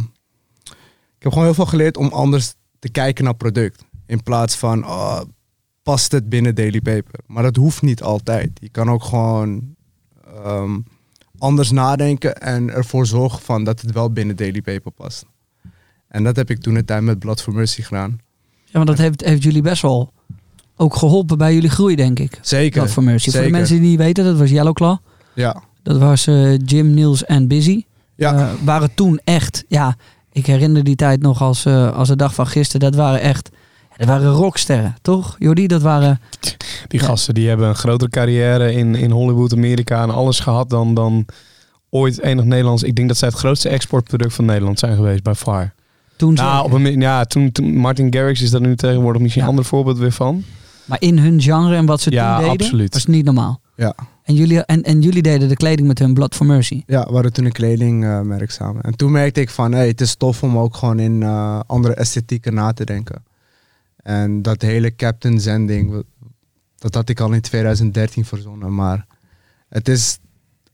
[1.16, 3.84] ik heb gewoon heel veel geleerd om anders te kijken naar product.
[4.06, 5.20] In plaats van, oh,
[5.82, 7.20] past het binnen Daily Paper?
[7.26, 8.50] Maar dat hoeft niet altijd.
[8.60, 9.74] Je kan ook gewoon
[10.44, 10.78] ehm,
[11.44, 15.24] anders nadenken en ervoor zorgen van dat het wel binnen Daily Paper past.
[16.08, 18.18] En dat heb ik toen de tijd met Blood for Mercy gedaan.
[18.64, 20.12] Ja, want dat heeft, heeft jullie best wel
[20.76, 22.38] ook geholpen bij jullie groei, denk ik.
[22.40, 22.80] Zeker.
[22.80, 23.30] Dat voor Mercy.
[23.30, 24.96] Voor de mensen die niet weten, dat was Yellowclaw.
[25.34, 25.62] Ja.
[25.82, 27.84] Dat was eh, Jim, Niels en Busy.
[28.14, 28.34] Ja.
[28.34, 29.96] Eh, waren toen echt, ja,
[30.32, 32.90] ik herinner die tijd nog als, eh, als de dag van gisteren.
[32.90, 33.50] Dat waren echt,
[33.96, 35.36] dat waren rocksterren, toch?
[35.38, 36.20] Jordi, dat waren,
[36.88, 37.06] Die Ja.
[37.06, 41.26] gasten die hebben een grotere carrière in, in Hollywood, Amerika en alles gehad dan, dan
[41.90, 42.82] ooit enig Nederlands.
[42.82, 45.74] Ik denk dat zij het grootste exportproduct van Nederland zijn geweest, bij far.
[46.16, 49.48] toen Nou, op een, ja, toen, toen Martin Garrix is daar nu tegenwoordig misschien Ja.
[49.48, 50.44] een ander voorbeeld weer van.
[50.84, 52.92] Maar in hun genre en wat ze Ja, toen deden, absoluut.
[52.94, 53.60] was niet normaal.
[53.76, 53.94] Ja.
[54.22, 56.82] En jullie, en, en jullie deden de kleding met hun Blood for Mercy.
[56.86, 58.82] Ja, we hadden toen een kledingmerk samen.
[58.82, 61.94] En toen merkte ik van, hey, het is tof om ook gewoon in eh, andere
[61.94, 63.22] esthetieken na te denken.
[64.04, 66.04] En dat hele Captain Zen ding,
[66.76, 68.74] dat had ik al in 2013 verzonnen.
[68.74, 69.06] Maar
[69.68, 70.18] het is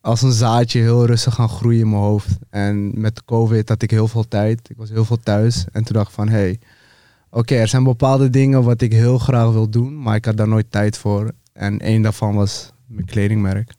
[0.01, 2.39] als een zaadje heel rustig gaan groeien in mijn hoofd.
[2.51, 4.71] En met COVID had ik heel veel tijd.
[4.71, 5.65] Ik was heel veel thuis.
[5.73, 6.59] En toen dacht ik van, hé, hey,
[7.31, 10.49] oké, er zijn bepaalde dingen wat ik heel graag wil doen, maar ik had daar
[10.49, 11.33] nooit tijd voor.
[11.53, 13.73] En één daarvan was mijn kledingmerk.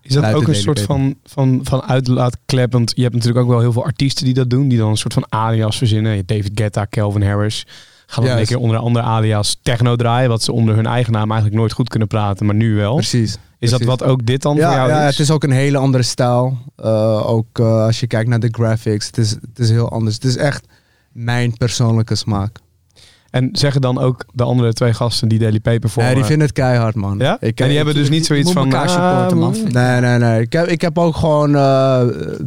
[0.00, 2.72] Is dat ook een soort van, van, van uitlaatklep?
[2.72, 4.68] Want je hebt natuurlijk ook wel heel veel artiesten die dat doen.
[4.68, 6.26] Die dan een soort van alias verzinnen.
[6.26, 7.66] David Guetta, Calvin Harris.
[8.06, 10.28] Gaan dan een keer onder een andere alias techno draaien.
[10.28, 12.46] Wat ze onder hun eigen naam eigenlijk nooit goed kunnen praten.
[12.46, 12.94] Maar nu wel.
[12.94, 13.38] Precies.
[13.58, 15.10] Is dat wat ook dit dan ja, voor jou ja, is?
[15.10, 16.58] het is ook een hele andere stijl.
[16.80, 20.14] Uh, ook uh, als je kijkt naar de graphics, het is, het is heel anders.
[20.14, 20.66] Het is echt
[21.12, 22.58] mijn persoonlijke smaak.
[23.30, 26.02] En zeggen dan ook de andere twee gasten die Daily Paper voor...
[26.02, 27.18] Ja, die vinden het keihard, man.
[27.18, 27.36] Ja?
[27.40, 28.72] Ik, en die hebben dus niet zoiets van...
[28.72, 29.52] ah, supporten, man.
[29.52, 30.40] mm, Nee, nee, nee.
[30.40, 32.02] Ik heb, ik heb ook gewoon uh,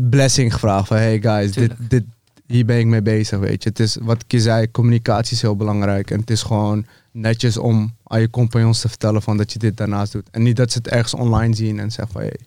[0.10, 2.04] blessing gevraagd van, hey guys, dit, dit,
[2.50, 3.70] hier ben ik mee bezig, weet je.
[3.70, 6.12] Het is, wat ik je zei, communicatie is heel belangrijk.
[6.12, 9.78] En het is gewoon netjes om aan je compagnons te vertellen van dat je dit
[9.78, 10.30] daarnaast doet.
[10.32, 12.40] En niet dat ze het ergens online zien en zeggen van, hey.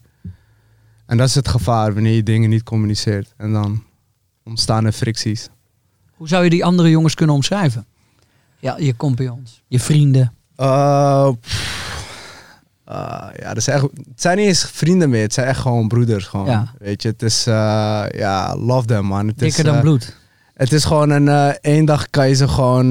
[1.07, 3.35] En dat is het gevaar wanneer je dingen niet communiceert.
[3.37, 3.83] En dan
[4.45, 5.49] ontstaan er fricties.
[6.15, 7.87] Hoe zou je die andere jongens kunnen omschrijven?
[8.59, 10.35] Ja, je compagnons, je vrienden.
[10.57, 11.82] Uh, pff,
[12.93, 15.23] uh, ja, dat echt, het zijn niet eens vrienden meer.
[15.23, 16.27] Het zijn echt gewoon broeders.
[16.27, 16.47] Gewoon.
[16.47, 16.75] Ja.
[16.79, 19.27] Weet je, het is, uh, ja, love them man.
[19.27, 20.17] Het Dikker is, dan uh, bloed.
[20.55, 22.89] Het is gewoon een, één dag kan je ze gewoon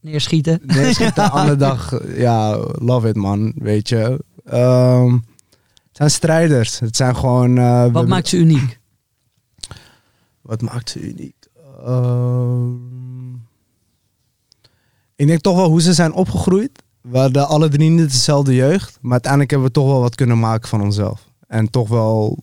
[0.00, 0.60] Neerschieten.
[0.66, 1.24] neerschieten.
[1.24, 4.24] de andere dag, ja, love it man, weet je.
[4.52, 6.78] Um, het zijn strijders.
[6.78, 7.54] Het zijn gewoon...
[7.92, 8.78] Wat maakt ze uniek?
[10.42, 11.34] Wat maakt ze uniek?
[11.86, 12.68] Uh,
[15.16, 16.82] ik denk toch wel hoe ze zijn opgegroeid.
[17.00, 18.98] We hadden alle drie niet dezelfde jeugd.
[19.00, 21.30] Maar uiteindelijk hebben we toch wel wat kunnen maken van onszelf.
[21.46, 22.38] En toch wel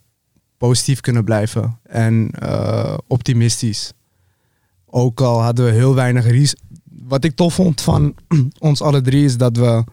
[0.57, 1.79] positief kunnen blijven.
[1.83, 3.93] En uh, optimistisch.
[4.85, 6.55] Ook al hadden we heel weinig ries.
[6.83, 8.15] Wat ik tof vond van
[8.59, 9.83] ons alle drie is dat we...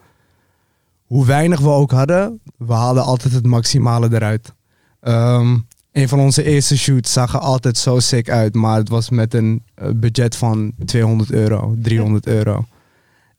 [1.03, 4.53] Hoe weinig we ook hadden, we haalden altijd het maximale eruit.
[5.01, 9.09] Um, een van onze eerste shoots zag er altijd zo sick uit, maar het was
[9.09, 12.65] met een uh, budget van 200 euro, 300 euro.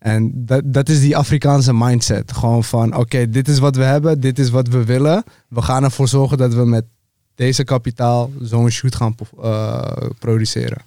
[0.04, 2.32] En dat, dat is die Afrikaanse mindset.
[2.32, 5.22] Gewoon van, oké, dit is wat we hebben, dit is wat we willen.
[5.48, 6.84] We gaan ervoor zorgen dat we met
[7.34, 9.82] deze kapitaal zo'n shoot gaan uh,
[10.18, 10.82] produceren.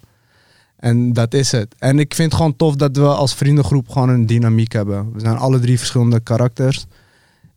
[0.75, 1.75] En dat is het.
[1.77, 5.13] En ik vind het gewoon tof dat we als vriendengroep gewoon een dynamiek hebben.
[5.13, 6.85] We zijn alle drie verschillende karakters.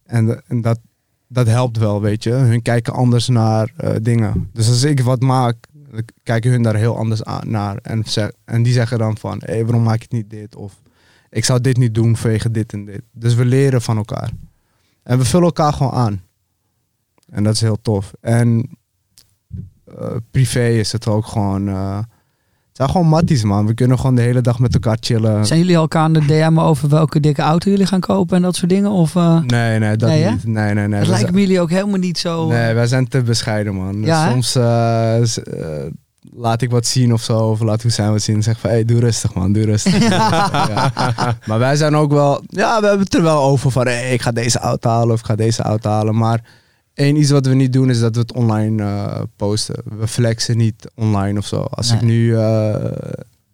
[0.05, 0.79] En, en dat,
[1.29, 2.31] dat helpt wel, weet je.
[2.31, 4.51] Hun kijken anders naar uh, dingen.
[4.53, 5.57] Dus als ik wat maak,
[6.23, 7.77] kijken hun daar heel anders aan, naar.
[7.83, 8.05] En,
[8.45, 10.57] en die zeggen dan van, hé, hey, waarom maak je niet dit?
[10.57, 10.73] Of
[11.31, 13.03] ik zou dit niet doen vanwege dit en dit.
[13.13, 14.31] Dus we leren van elkaar.
[15.03, 16.23] En we vullen elkaar gewoon aan.
[17.31, 18.13] En dat is heel tof.
[18.21, 18.69] En
[19.99, 21.69] uh, privé is het ook gewoon...
[21.69, 23.67] Uh, het zijn gewoon matties, man.
[23.67, 25.47] We kunnen gewoon de hele dag met elkaar chillen.
[25.47, 28.57] Zijn jullie elkaar aan de DM over welke dikke auto jullie gaan kopen en dat
[28.57, 28.91] soort dingen?
[28.91, 29.41] Of, uh...
[29.41, 30.45] Nee, nee, dat nee, niet.
[30.47, 30.99] Nee, nee, nee.
[30.99, 32.49] Het lijkt me jullie ook helemaal niet zo...
[32.49, 34.03] Nee, wij zijn te bescheiden, man.
[34.03, 34.67] Ja, dus soms
[36.21, 37.39] laat ik wat zien of zo.
[37.39, 38.37] Of laat Hoesijn wat zien.
[38.37, 39.53] En zeg van, hé, hey, doe rustig, man.
[39.53, 39.99] Doe rustig.
[40.09, 41.39] ja.
[41.47, 42.43] Maar wij zijn ook wel...
[42.47, 43.87] Ja, we hebben het er wel over van...
[43.87, 46.17] Hé, hey, ik ga deze auto halen of ik ga deze auto halen.
[46.17, 46.45] Maar
[46.95, 49.83] één iets wat we niet doen is dat we het online uh, posten.
[49.99, 51.61] We flexen niet online of zo.
[51.61, 51.99] Als nee.
[51.99, 52.25] ik nu...
[52.25, 52.75] uh,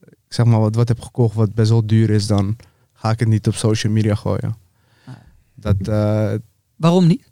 [0.05, 2.27] ik zeg maar wat, wat heb gekocht wat best wel duur is...
[2.27, 2.57] dan
[2.93, 4.57] ga ik het niet op social media gooien.
[5.55, 5.77] Dat...
[5.89, 6.33] uh,
[6.77, 7.23] Waarom niet?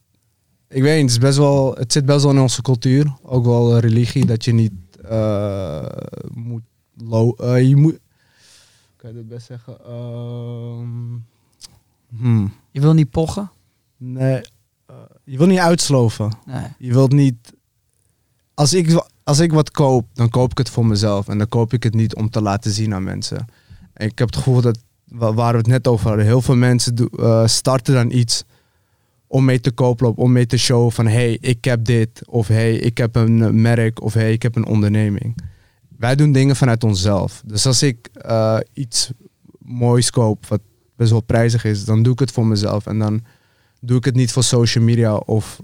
[0.69, 3.13] Ik weet niet, het, is best wel, het zit best wel in onze cultuur.
[3.23, 4.73] Ook wel religie, dat je niet
[5.11, 5.87] uh,
[6.33, 6.63] moet...
[6.97, 7.99] Low, uh, je moet...
[8.97, 9.77] Kan je dat best zeggen?
[9.87, 10.79] Uh,
[12.19, 12.53] hmm.
[12.71, 13.51] Je wil niet pochen?
[13.97, 14.41] Nee.
[14.91, 16.33] Uh, je wil niet uitsloven.
[16.47, 16.67] Nee.
[16.79, 17.53] Je wilt niet...
[18.55, 21.29] Als ik, als ik wat koop, dan koop ik het voor mezelf.
[21.29, 23.47] En dan koop ik het niet om te laten zien aan mensen.
[23.93, 27.11] En ik heb het gevoel dat, waar we het net over hadden, heel veel mensen
[27.45, 28.45] starten dan iets
[29.35, 32.75] om mee te kopen, om mee te showen van hey, ik heb dit, of hey,
[32.75, 35.37] ik heb een merk, of hey, ik heb een onderneming.
[35.99, 37.43] Wij doen dingen vanuit onszelf.
[37.47, 39.11] Dus als ik uh, iets
[39.59, 40.61] moois koop, wat
[40.97, 42.87] best wel prijzig is, dan doe ik het voor mezelf.
[42.87, 43.25] En dan
[43.81, 45.61] doe ik het niet voor social media of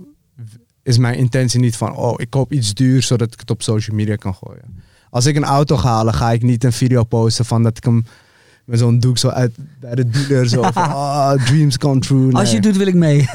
[0.83, 3.97] is mijn intentie niet van, oh, ik koop iets duur zodat ik het op social
[3.97, 4.83] media kan gooien.
[5.11, 7.85] Als ik een auto ga halen, ga ik niet een video posten van dat ik
[7.85, 8.05] hem
[8.71, 12.27] met zo'n doek zo uit bij de dealer zo van, oh, dreams come true.
[12.27, 12.35] Nee.
[12.35, 13.29] Als je het doet, wil ik mee.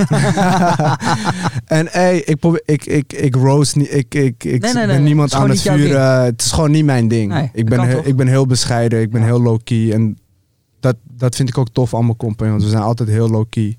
[1.79, 5.03] en hey, ik, probeer, ik, ik, ik roast niet, ik, ik, ik nee, nee, ben
[5.03, 6.23] niemand aan het vuren.
[6.23, 7.49] Het is gewoon niet mijn ding.
[7.53, 10.17] Ik, ben heel, ik ben heel bescheiden, ik ben heel low-key en
[10.79, 12.63] dat, dat vind ik ook tof aan mijn compagnons.
[12.63, 13.75] We zijn altijd heel low-key.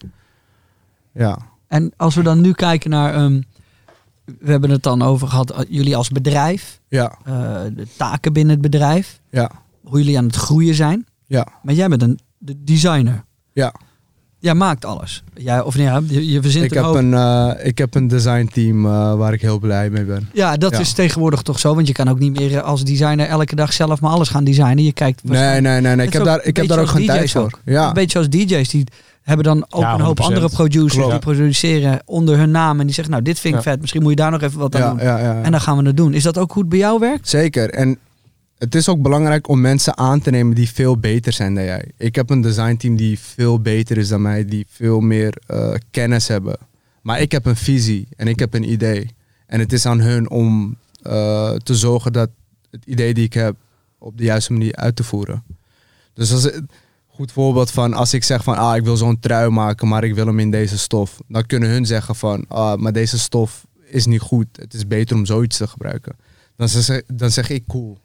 [1.13, 1.39] Ja.
[1.69, 3.45] En als we dan nu kijken naar, um,
[4.25, 7.19] we hebben het dan over gehad, jullie als bedrijf, ja.
[7.29, 7.35] Uh,
[7.75, 9.51] de taken binnen het bedrijf, ja.
[9.83, 11.07] hoe jullie aan het groeien zijn.
[11.27, 11.47] Ja.
[11.63, 13.25] Maar jij bent een de designer.
[13.53, 13.75] Ja.
[14.39, 15.23] Jij maakt alles.
[15.35, 16.95] Jij, of nee, je, je verzint Ik een heb, hoop.
[16.97, 20.29] een, eh, ik heb een designteam eh, waar ik heel blij mee ben.
[20.33, 20.79] Ja, dat Ja.
[20.79, 21.75] is tegenwoordig toch zo.
[21.75, 24.83] Want je kan ook niet meer als designer elke dag zelf maar alles gaan designen.
[24.85, 25.95] Je kijkt Nee, nee, nee.
[25.97, 26.07] nee.
[26.07, 27.43] Ik heb daar, ik heb daar ook geen als tijd voor.
[27.43, 27.61] ook.
[27.65, 28.69] Ja, Een beetje zoals DJ's.
[28.69, 28.85] Die
[29.23, 30.27] hebben dan ook Ja, een hoop 100%.
[30.27, 31.11] andere producers Klopt.
[31.11, 32.81] die produceren onder hun naam.
[32.81, 33.71] En die zeggen, nou dit vind ik Ja.
[33.71, 33.81] vet.
[33.81, 34.99] Misschien moet je daar nog even wat aan ja, doen.
[35.03, 35.43] ja, ja.
[35.43, 36.15] En dan gaan we het doen.
[36.15, 37.29] Is dat ook hoe het bij jou werkt?
[37.29, 37.71] Zeker.
[37.71, 37.99] En
[38.59, 41.91] het is ook belangrijk om mensen aan te nemen die veel beter zijn dan jij.
[41.97, 46.29] Ik heb een designteam die veel beter is dan mij, die veel meer eh, kennis
[46.29, 46.59] hebben.
[47.03, 49.11] Maar ik heb een visie en ik heb een idee.
[49.47, 52.31] En het is aan hun om eh, te zorgen dat
[52.71, 53.57] het idee die ik heb
[53.99, 55.43] op de juiste manier uit te voeren.
[56.15, 56.69] Dus als een
[57.07, 60.15] goed voorbeeld van als ik zeg van ah, ik wil zo'n trui maken, maar ik
[60.15, 61.21] wil hem in deze stof.
[61.29, 64.47] Dan kunnen hun zeggen van ah, maar deze stof is niet goed.
[64.53, 66.17] Het is beter om zoiets te gebruiken.
[66.57, 66.69] Dan
[67.07, 67.99] dan zeg ik cool.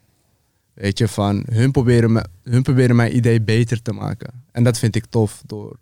[0.74, 4.44] Weet je, van hun proberen, me, hun proberen mijn idee beter te maken.
[4.52, 5.42] En dat vind ik tof.
[5.46, 5.76] Door,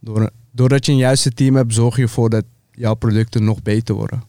[0.00, 3.94] door, doordat je een juiste team hebt, zorg je ervoor dat jouw producten nog beter
[3.94, 4.22] worden.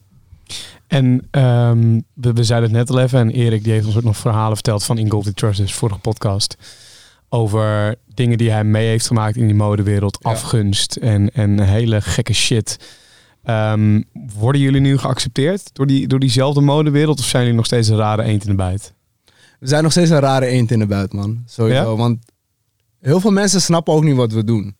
[0.86, 3.18] En ehm, we, we zeiden het net al even.
[3.18, 5.74] En Erik die heeft ons ook nog verhalen verteld van In Gold We Trust, dus
[5.74, 6.56] vorige podcast.
[7.28, 10.18] Over dingen die hij mee heeft gemaakt in die modewereld.
[10.20, 10.30] Ja.
[10.30, 12.78] Afgunst en, en hele gekke shit.
[13.42, 14.02] Ehm,
[14.38, 17.18] worden jullie nu geaccepteerd door, die, door diezelfde modewereld?
[17.18, 18.94] Of zijn jullie nog steeds een rare eend in de bijt?
[19.58, 21.42] We zijn nog steeds een rare eend in de buit, man.
[21.46, 21.90] Sowieso.
[21.90, 21.96] Ja?
[21.96, 22.24] Want
[23.00, 24.76] heel veel mensen snappen ook niet wat we doen.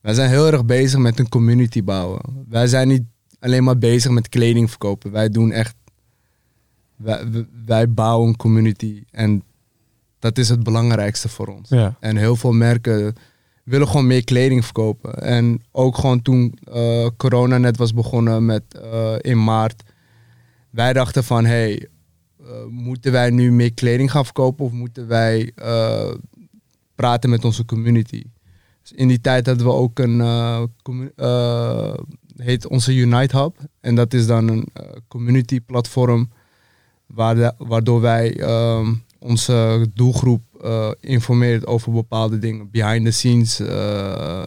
[0.00, 2.20] Wij zijn heel erg bezig met een community bouwen.
[2.48, 3.02] Wij zijn niet
[3.40, 5.10] alleen maar bezig met kleding verkopen.
[5.10, 5.74] Wij doen echt...
[7.66, 9.02] Wij, bouwen een community.
[9.10, 9.42] En
[10.18, 11.68] dat is het belangrijkste voor ons.
[11.68, 11.96] Ja.
[12.00, 13.14] En heel veel merken
[13.64, 15.14] willen gewoon meer kleding verkopen.
[15.14, 19.82] En ook gewoon toen eh, corona net was begonnen met eh, in maart.
[20.70, 21.88] Wij dachten van, hey,
[22.68, 26.14] moeten wij nu meer kleding gaan verkopen of moeten wij eh,
[26.94, 28.22] praten met onze community?
[28.82, 30.62] Dus in die tijd hadden we ook een, eh,
[31.16, 31.94] eh,
[32.36, 33.56] heet onze Unite Hub.
[33.80, 36.28] En dat is dan een eh, community platform
[37.56, 42.70] waardoor wij ehm, onze doelgroep eh, informeert over bepaalde dingen.
[42.70, 44.46] Behind the scenes, eh,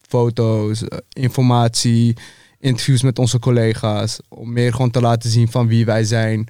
[0.00, 2.16] foto's, eh, informatie,
[2.58, 4.20] interviews met onze collega's.
[4.28, 6.48] Om meer gewoon te laten zien van wie wij zijn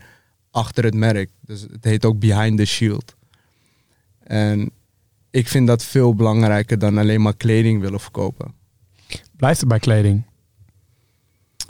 [0.50, 1.30] achter het merk.
[1.40, 3.14] Dus het heet ook Behind the Shield.
[4.22, 4.70] En
[5.30, 8.52] ik vind dat veel belangrijker dan alleen maar kleding willen verkopen.
[9.36, 10.24] Blijft het bij kleding?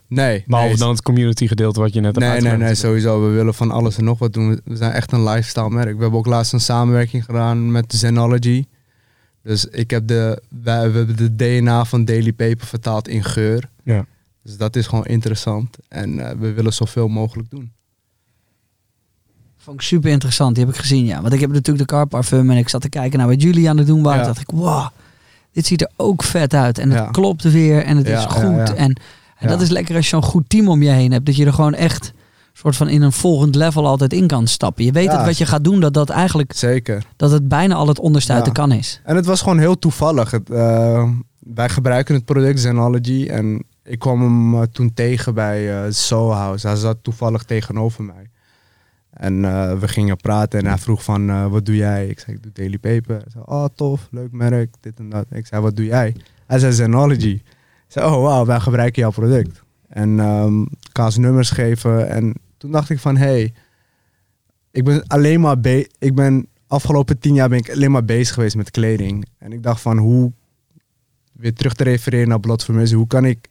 [0.06, 3.22] Nee, Behalve nee, dan het community gedeelte wat je net hebt Nee, nee, nee, sowieso.
[3.26, 4.60] We willen van alles en nog wat doen.
[4.64, 5.94] We- zijn echt een lifestyle merk.
[5.96, 8.64] We hebben ook laatst een samenwerking gedaan met Zenology.
[9.42, 13.70] Dus ik heb de, wij, we hebben de DNA van Daily Paper vertaald in geur.
[13.84, 14.06] Ja.
[14.42, 15.76] Dus dat is gewoon interessant.
[15.88, 17.72] En eh, we willen zoveel mogelijk doen.
[19.62, 20.54] Vond ik super interessant.
[20.54, 21.20] Die heb ik gezien, ja.
[21.20, 23.68] Want ik heb natuurlijk de car parfum en ik zat te kijken naar wat jullie
[23.68, 24.20] aan het doen waren.
[24.20, 24.26] Ja.
[24.26, 24.86] dacht ik, wow,
[25.52, 26.78] dit ziet er ook vet uit.
[26.78, 27.06] En het Ja.
[27.10, 28.74] klopt weer en het Ja, is goed.
[28.74, 29.00] En,
[29.38, 31.26] en dat is lekker als je zo'n goed team om je heen hebt.
[31.26, 32.12] Dat je er gewoon echt
[32.52, 34.84] soort van in een volgend level altijd in kan stappen.
[34.84, 37.02] Je weet dat wat je gaat doen, dat dat eigenlijk Zeker.
[37.16, 39.00] dat het bijna al het onderste uit de kan is.
[39.04, 40.30] En het was gewoon heel toevallig.
[40.30, 41.08] Het, eh,
[41.38, 43.26] wij gebruiken het product Zenology.
[43.30, 46.66] En ik kwam hem eh, toen tegen bij Soho House.
[46.66, 48.30] Hij zat toevallig tegenover mij.
[49.10, 52.08] En eh, we gingen praten en hij vroeg van, eh, wat doe jij?
[52.08, 53.22] Ik zei, ik doe Daily Paper.
[53.32, 55.26] Hij oh tof, leuk merk, dit en dat.
[55.30, 56.16] Ik zei, wat doe jij?
[56.46, 57.40] Hij zei, Zenology.
[57.86, 59.62] Ik zei, oh wauw, wij gebruiken jouw product.
[59.88, 60.16] En
[60.92, 62.08] kan ze nummers geven.
[62.08, 63.52] En toen dacht ik van, hey,
[64.70, 68.34] ik ben alleen maar be ik ben afgelopen tien jaar ben ik alleen maar bezig
[68.34, 69.26] geweest met kleding.
[69.38, 70.32] En ik dacht van hoe
[71.32, 73.48] weer terug te refereren naar Blood for hoe kan ik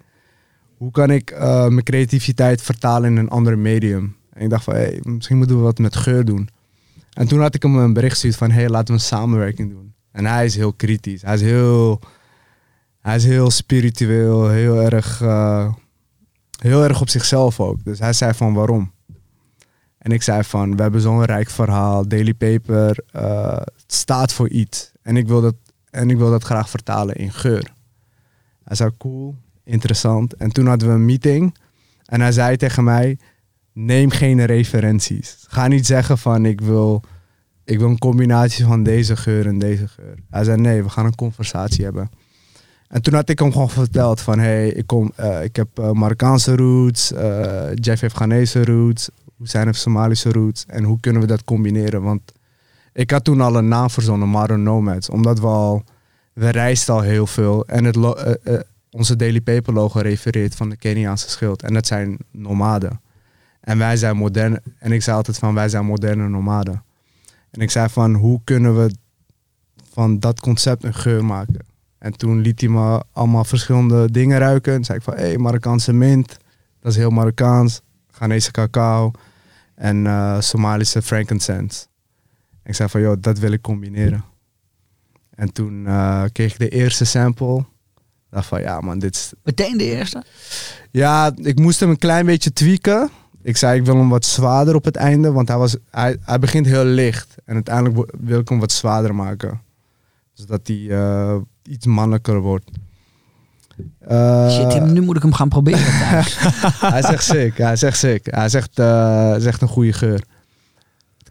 [0.77, 4.15] hoe kan ik eh, mijn creativiteit vertalen in een ander medium?
[4.39, 6.49] En ik dacht van misschien moeten we wat met geur doen.
[7.13, 9.93] En toen had ik hem een bericht gestuurd van hey, laten we een samenwerking doen.
[10.11, 11.21] En hij is heel kritisch.
[11.21, 11.99] Hij is heel
[13.01, 15.73] hij is heel spiritueel, heel erg eh,
[16.59, 17.83] heel erg op zichzelf ook.
[17.83, 18.91] Dus hij zei van waarom?
[19.97, 22.07] En ik zei van, we hebben zo'n rijk verhaal.
[22.07, 24.91] Daily Paper eh, staat voor iets.
[25.01, 25.55] En ik, wil dat,
[25.89, 27.73] en ik wil dat graag vertalen in geur.
[28.63, 30.33] Hij zei, cool, interessant.
[30.35, 31.57] En toen hadden we een meeting.
[32.05, 33.17] En hij zei tegen mij,
[33.73, 35.45] neem geen referenties.
[35.47, 37.03] Ga niet zeggen van, ik wil,
[37.63, 40.15] ik wil een combinatie van deze geur en deze geur.
[40.29, 42.09] Hij zei, nee, we gaan een conversatie hebben.
[42.87, 45.91] En toen had ik hem gewoon verteld van, hey, ik, kom, eh, ik heb eh,
[45.91, 50.65] Marokkaanse roots, eh, Jeff heeft Ghanese roots, Hussein heeft Somalische roots.
[50.67, 52.01] En hoe kunnen we dat combineren?
[52.01, 52.21] Want
[52.93, 55.09] ik had toen al een naam verzonnen, Maro Nomads.
[55.09, 55.83] Omdat we al,
[56.33, 57.65] we reisden al heel veel.
[57.65, 57.97] En het
[58.91, 61.63] onze Daily Paper logo refereert van de Keniaanse schild.
[61.63, 63.01] En dat zijn nomaden.
[63.69, 66.83] En wij zijn moderne, en ik zei altijd van, wij zijn moderne nomaden.
[67.49, 68.95] En ik zei van, hoe kunnen we
[69.91, 71.65] van dat concept een geur maken?
[71.97, 74.73] En toen liet hij me allemaal verschillende dingen ruiken.
[74.73, 76.37] En zei ik van, hé, hey, Marokkaanse mint.
[76.79, 77.81] Dat is heel Marokkaans.
[78.11, 79.11] Ghanese cacao.
[79.75, 81.85] En eh, Somalische frankincense.
[82.63, 84.23] Ik zei van, joh, dat wil ik combineren.
[85.35, 87.65] En toen eh, kreeg ik de eerste sample.
[88.29, 89.33] dacht van, ja man, dit is...
[89.43, 90.23] Meteen de eerste?
[90.91, 93.09] Ja, ik moest hem een klein beetje tweaken.
[93.49, 95.31] Ik zei, ik wil hem wat zwaarder op het einde.
[95.31, 97.35] Want hij, was, hij, hij begint heel licht.
[97.45, 99.61] En uiteindelijk wil ik hem wat zwaarder maken.
[100.33, 102.69] Zodat hij eh, iets mannelijker wordt.
[103.99, 105.81] Eh, Shit, Tim, nu moet ik hem gaan proberen
[106.93, 108.27] hij zegt sick, hij zegt sick.
[108.31, 110.23] Hij zegt, eh, zegt een goede geur.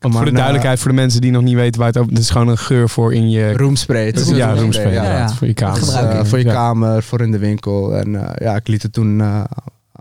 [0.00, 2.12] Voor de Maar, duidelijkheid, voor de mensen die nog niet weten waar het over...
[2.12, 3.52] Het is gewoon een geur voor in je...
[3.52, 4.06] Roomspray.
[4.06, 4.92] Het is een ja, roomspray.
[4.92, 5.28] ja.
[5.28, 5.80] Voor je kamer.
[5.80, 7.96] Dus, voor je kamer, voor in de winkel.
[7.96, 9.44] En eh, ja, ik liet het toen eh,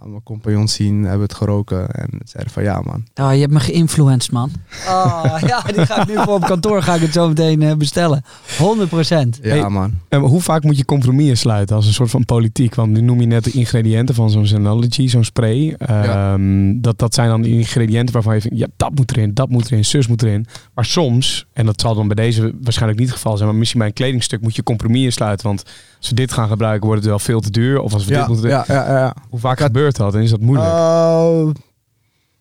[0.10, 1.90] mijn compagnon zien, hebben het geroken.
[1.90, 3.04] En zeiden van ja man.
[3.16, 4.52] Oh, je hebt me geïnfluenced, man.
[4.88, 7.76] Oh, ja, die ga ik nu voor op kantoor ga ik het zo meteen eh,
[7.76, 8.24] bestellen.
[8.58, 9.40] 100 procent.
[9.42, 9.94] Ja Hey, man.
[10.10, 12.76] En hoe vaak moet je compromissen sluiten als een soort van politiek?
[12.76, 15.74] Want nu noem je net de ingrediënten van zo'n Synology, zo'n spray.
[15.74, 19.50] Ehm, dat, dat zijn dan de ingrediënten waarvan je vindt, ja, dat moet erin, dat
[19.50, 20.46] moet erin, zus moet erin.
[20.74, 23.80] Maar soms, en dat zal dan bij deze waarschijnlijk niet het geval zijn, maar misschien
[23.80, 25.48] bij een kledingstuk moet je compromissen sluiten.
[25.48, 25.64] Want
[25.98, 27.80] als we dit gaan gebruiken, wordt het wel veel te duur.
[27.80, 29.16] Of als we Ja, dit moeten ja, ja, ja.
[29.30, 30.70] Hoe vaak gebeurt dat en is dat moeilijk?
[30.70, 31.50] Uh,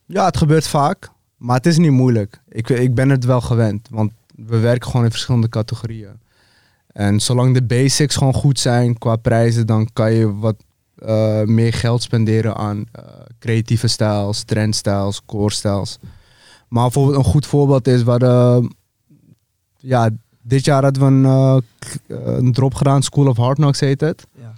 [0.07, 1.11] ja, het gebeurt vaak.
[1.37, 2.41] Maar het is niet moeilijk.
[2.49, 3.89] Ik, ik ben het wel gewend.
[3.91, 6.21] Want we werken gewoon in verschillende categorieën.
[6.87, 10.65] En zolang de basics gewoon goed zijn qua prijzen, dan kan je wat
[10.97, 13.05] eh, meer geld spenderen aan eh,
[13.39, 15.99] creatieve stijls, trendstijls, core stijls.
[16.69, 18.71] Maar bijvoorbeeld een goed voorbeeld is waar de,
[19.77, 20.11] ja,
[20.47, 21.57] dit jaar hadden we een, eh,
[22.07, 24.27] eh, een drop gedaan, School of Hard Knocks heet het.
[24.33, 24.53] Ja.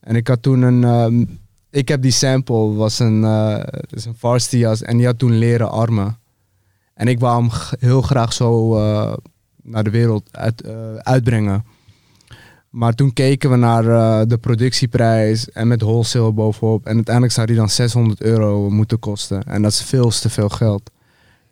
[0.00, 1.24] En ik had toen een, ehm,
[1.70, 5.38] ik heb die sample, was een, eh is een varsity jas en die had toen
[5.38, 6.18] leren armen.
[6.94, 8.74] En ik wou hem heel graag zo
[9.62, 10.66] naar de wereld uit,
[10.98, 11.64] uitbrengen.
[12.70, 13.82] Maar toen keken we naar
[14.28, 16.86] de productieprijs en met wholesale bovenop.
[16.86, 19.42] En uiteindelijk zou die dan 600 euro moeten kosten.
[19.42, 20.90] En dat is veel te veel geld.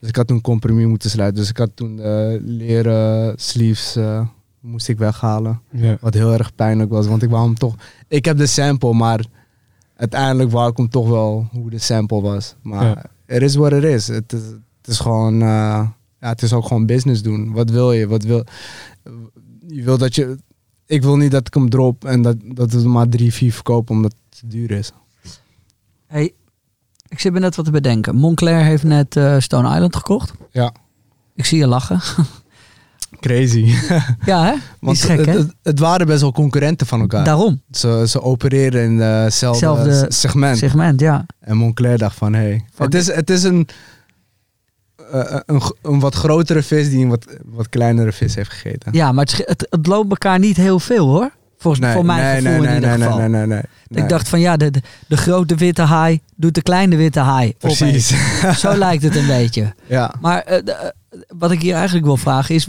[0.05, 1.41] Dus ik had toen een compromis moeten sluiten.
[1.41, 4.27] Dus ik had toen de leren sleeves eh,
[4.61, 5.61] moest ik weghalen.
[6.01, 7.75] Wat heel erg pijnlijk was, want ik wou hem toch...
[8.09, 9.25] Ik heb de sample, maar
[9.97, 12.55] uiteindelijk wou ik hem toch wel hoe de sample was.
[12.63, 13.05] Maar Ja.
[13.27, 14.09] het is wat het is.
[14.09, 14.41] Het is,
[14.81, 15.35] het is gewoon...
[15.35, 15.89] eh,
[16.21, 17.53] ja, het is ook gewoon business doen.
[17.53, 18.07] Wat wil je?
[18.09, 18.45] Wat wil...
[19.67, 20.39] Je wil dat je...
[20.87, 23.53] Ik wil niet dat ik hem drop en dat, dat we er maar drie, vier
[23.53, 24.93] verkopen omdat het te duur is.
[26.07, 26.35] Hey,
[27.15, 28.15] ik zit me net wat te bedenken.
[28.15, 30.33] Moncler heeft net eh, Stone Island gekocht.
[30.51, 30.73] Ja.
[31.35, 32.01] Ik zie je lachen.
[33.21, 33.65] Crazy.
[34.25, 34.53] ja, hè?
[34.53, 35.33] Die Want is gek, het, hè?
[35.33, 37.25] het, het waren best wel concurrenten van elkaar.
[37.25, 37.63] Daarom.
[37.71, 40.59] Ze, ze opereren in hetzelfde Zelfde segment.
[40.59, 41.27] Segment, ja.
[41.41, 43.69] En Moncler dacht van, hé, hey, het, is, het is een,
[45.11, 48.93] eh, een, een wat grotere vis die een wat, wat kleinere vis heeft gegeten.
[48.93, 51.31] Ja, maar het, het, het loopt elkaar niet heel veel, hoor.
[51.65, 53.19] Volgens voor mijn gevoel in ieder nee, geval.
[53.19, 54.03] nee, nee, nee, nee.
[54.03, 57.55] Ik dacht van ja, de, de, de grote witte haai doet de kleine witte haai.
[57.59, 58.15] Precies.
[58.61, 59.75] Zo lijkt het een beetje.
[59.87, 60.15] ja.
[60.21, 60.89] Maar de- eh,
[61.39, 62.67] wat ik hier eigenlijk wil vragen is,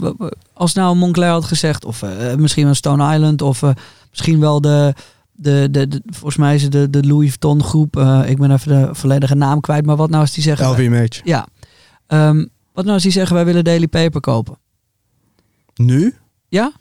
[0.52, 3.70] als nou Moncler had gezegd, of eh, misschien wel Stone Island, of eh,
[4.10, 4.94] misschien wel de,
[5.32, 8.68] de, de, de- volgens mij is het de, de Louis Vuitton groep, ik ben even
[8.68, 11.06] de volledige naam kwijt, maar wat nou als die zeggen, LVMH.
[11.24, 11.46] ja,
[12.06, 12.36] Ehm,
[12.72, 14.58] wat nou als die zeggen wij willen Daily Paper kopen?
[15.74, 16.14] Nu?
[16.48, 16.72] Ja?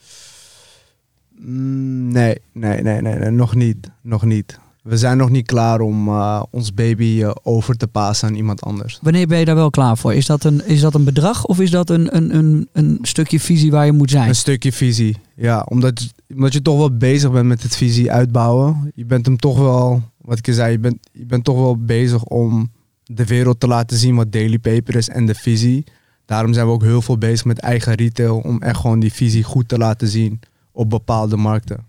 [1.46, 3.90] Mm, Nee, nee, nee, nee, nee, nog niet.
[4.02, 4.60] Nog niet.
[4.84, 8.62] We zijn nog niet klaar om eh, ons baby eh, over te passen aan iemand
[8.62, 9.00] anders.
[9.02, 10.14] Wanneer ben je daar wel klaar voor?
[10.14, 13.40] Is dat een, is dat een bedrag of is dat een, een, een, een stukje
[13.40, 14.28] visie waar je moet zijn?
[14.28, 15.18] Een stukje visie.
[15.36, 18.92] Ja, omdat, omdat je toch wel bezig bent met het visie uitbouwen.
[18.96, 21.78] Je bent hem toch wel, wat ik je zei, je bent, je bent toch wel
[21.78, 22.72] bezig om
[23.04, 25.84] de wereld te laten zien wat Daily Paper is en de visie.
[26.26, 29.44] Daarom zijn we ook heel veel bezig met eigen retail om echt gewoon die visie
[29.44, 30.40] goed te laten zien
[30.76, 31.86] op bepaalde markten.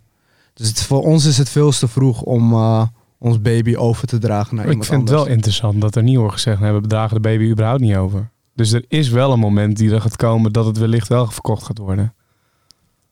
[0.55, 2.83] Dus het, voor ons is het veel te vroeg om eh,
[3.19, 5.27] ons baby over te dragen naar ik iemand vind het anders.
[5.29, 8.31] wel interessant dat er niet wordt gezegd, nee, we bedragen de baby überhaupt niet over.
[8.55, 11.63] Dus er is wel een moment die er gaat komen dat het wellicht wel verkocht
[11.63, 12.15] gaat worden.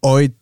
[0.01, 0.33] Ooit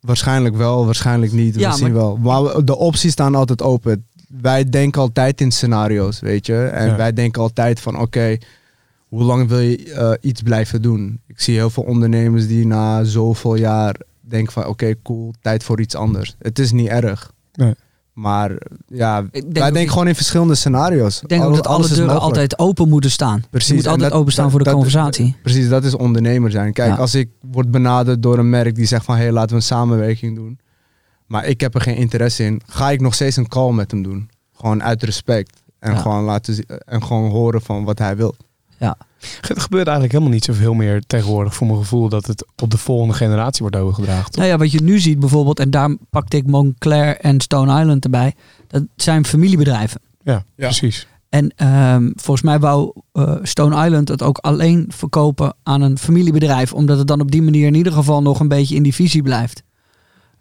[0.00, 1.54] waarschijnlijk wel, waarschijnlijk niet.
[1.54, 2.16] We Ja, zien wel.
[2.16, 4.04] Maar we- de opties staan altijd open.
[4.28, 6.56] Wij denken altijd in scenario's, weet je.
[6.64, 6.96] En Ja.
[6.96, 8.36] wij denken altijd van, oké,
[9.08, 11.20] hoe lang wil je eh, iets blijven doen?
[11.26, 13.96] Ik zie heel veel ondernemers die na zoveel jaar
[14.30, 16.34] denken van, oké, cool, tijd voor iets anders.
[16.38, 17.32] Het is niet erg.
[17.52, 17.74] Nee.
[18.12, 18.50] Maar
[18.86, 21.22] ja, Ik denk wij denken gewoon in verschillende scenario's.
[21.22, 22.24] Ik denk ook dat alle deuren mogelijk.
[22.24, 23.42] altijd open moeten staan.
[23.50, 23.68] Precies.
[23.68, 25.36] Je moet altijd dat- openstaan dat- voor de dat- conversatie.
[25.42, 26.72] Precies, dat is ondernemer zijn.
[26.72, 26.96] Kijk, Ja.
[26.96, 29.14] als ik word benaderd door een merk die zegt van...
[29.16, 30.58] hé, hey, laten we een samenwerking doen.
[31.26, 32.60] Maar ik heb er geen interesse in.
[32.66, 34.30] Ga ik nog steeds een call met hem doen.
[34.54, 35.62] Gewoon uit respect.
[35.78, 35.98] En, Ja.
[35.98, 38.34] gewoon, laten, en gewoon horen van wat hij wil.
[38.80, 38.96] Ja.
[39.48, 42.78] Er gebeurt eigenlijk helemaal niet zoveel meer tegenwoordig voor mijn gevoel dat het op de
[42.78, 44.24] volgende generatie wordt overgedragen.
[44.24, 44.34] toch?
[44.36, 48.04] Nou ja, wat je nu ziet bijvoorbeeld, en daar pakte ik Montclair en Stone Island
[48.04, 48.34] erbij.
[48.66, 50.00] Dat zijn familiebedrijven.
[50.24, 51.06] Ja, precies.
[51.28, 56.72] En ehm, volgens mij wou eh, Stone Island het ook alleen verkopen aan een familiebedrijf.
[56.72, 59.22] Omdat het dan op die manier in ieder geval nog een beetje in die visie
[59.22, 59.62] blijft.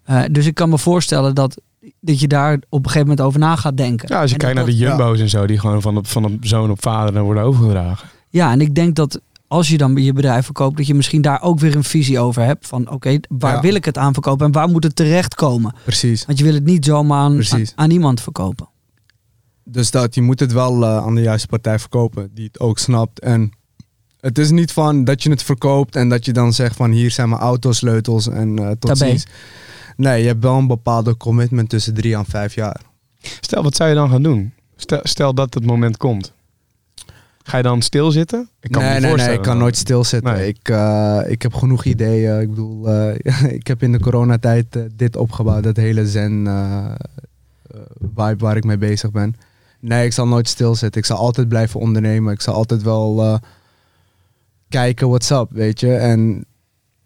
[0.04, 1.62] Eh, dus ik kan me voorstellen dat,
[2.00, 4.08] dat je daar op een gegeven moment over na gaat denken.
[4.12, 6.08] Ja, als je En kijkt naar dat- de Jumbo's en zo, die gewoon van op,
[6.08, 8.08] van op zoon op vader dan worden overgedragen.
[8.30, 11.42] Ja, en ik denk dat als je dan je bedrijf verkoopt, dat je misschien daar
[11.42, 12.68] ook weer een visie over hebt.
[12.68, 13.62] Van oké, waar Ja.
[13.62, 15.76] wil ik het aan verkopen en waar moet het terechtkomen?
[15.84, 16.26] Precies.
[16.26, 17.42] Want je wil het niet zomaar aan,
[17.76, 18.70] aan, iemand verkopen.
[19.64, 22.80] Dus dat, je moet het wel eh, aan de juiste partij verkopen, die het ook
[22.80, 23.20] snapt.
[23.20, 23.52] En
[24.20, 27.12] het is niet van dat je het verkoopt en dat je dan zegt van hier
[27.12, 28.96] zijn mijn autosleutels en eh, tot Tabé.
[29.10, 29.26] ziens.
[29.96, 32.82] Nee, je hebt wel een bepaalde commitment tussen drie en vijf jaar.
[33.40, 34.54] Stel, wat zou je dan gaan doen?
[34.76, 36.34] Stel, stel dat het moment komt.
[37.50, 38.50] Ga je dan stilzitten?
[38.62, 40.34] Ik kan me nee, niet nee, nee, ik kan nooit stilzitten.
[40.34, 40.48] Nee.
[40.48, 40.70] Ik,
[41.32, 42.40] ik heb genoeg ideeën.
[42.40, 46.92] Ik bedoel, eh, ik heb in de coronatijd eh, dit opgebouwd, dat hele zen eh,
[48.16, 49.36] vibe waar ik mee bezig ben.
[49.80, 51.02] Nee, ik zal nooit stilzitten.
[51.02, 52.34] Ik zal altijd blijven ondernemen.
[52.34, 53.40] Ik zal altijd wel
[54.70, 55.96] kijken what's up, weet je.
[55.96, 56.46] En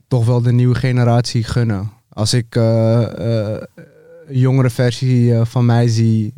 [0.07, 1.91] toch wel de nieuwe generatie gunnen.
[2.09, 3.67] Als ik een
[4.29, 6.33] jongere versie van mij zie,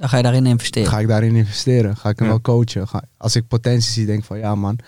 [0.00, 0.90] Dan ga je daarin investeren.
[0.90, 1.96] ga ik daarin investeren.
[1.96, 2.32] Ga ik hem Ja.
[2.32, 2.88] wel coachen.
[2.88, 4.78] Ga, als ik potentie zie, denk van ja man,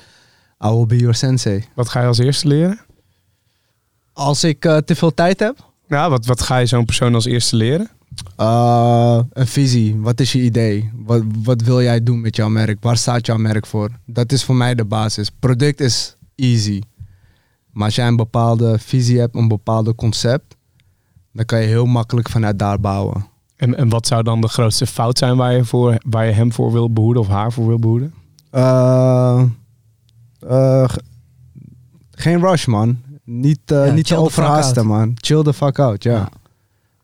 [0.64, 1.64] I will be your sensei.
[1.74, 2.80] Wat ga je als eerste leren?
[4.12, 7.24] Als ik eh, te veel tijd heb, Nou, wat, wat ga je zo'n persoon als
[7.24, 7.88] eerste leren?
[8.36, 9.96] eh, een visie.
[10.00, 10.90] Wat is je idee?
[10.94, 12.78] Wat, wat wil jij doen met jouw merk?
[12.82, 13.90] Waar staat jouw merk voor?
[14.06, 15.30] Dat is voor mij de basis.
[15.30, 16.80] Product is easy.
[17.70, 20.56] Maar als jij een bepaalde visie hebt, een bepaalde concept,
[21.32, 23.26] dan kan je heel makkelijk vanuit daar bouwen.
[23.62, 26.52] En, en wat zou dan de grootste fout zijn waar je, voor, waar je hem
[26.52, 28.14] voor wil behoeden of haar voor wil behoeden?
[28.50, 29.42] Eh,
[30.40, 31.02] eh, ge-
[32.10, 32.98] geen rush, man.
[33.24, 35.12] Niet, eh, Ja, niet te overhaasten, man.
[35.14, 36.12] Chill the fuck out, ja.
[36.12, 36.28] Ja.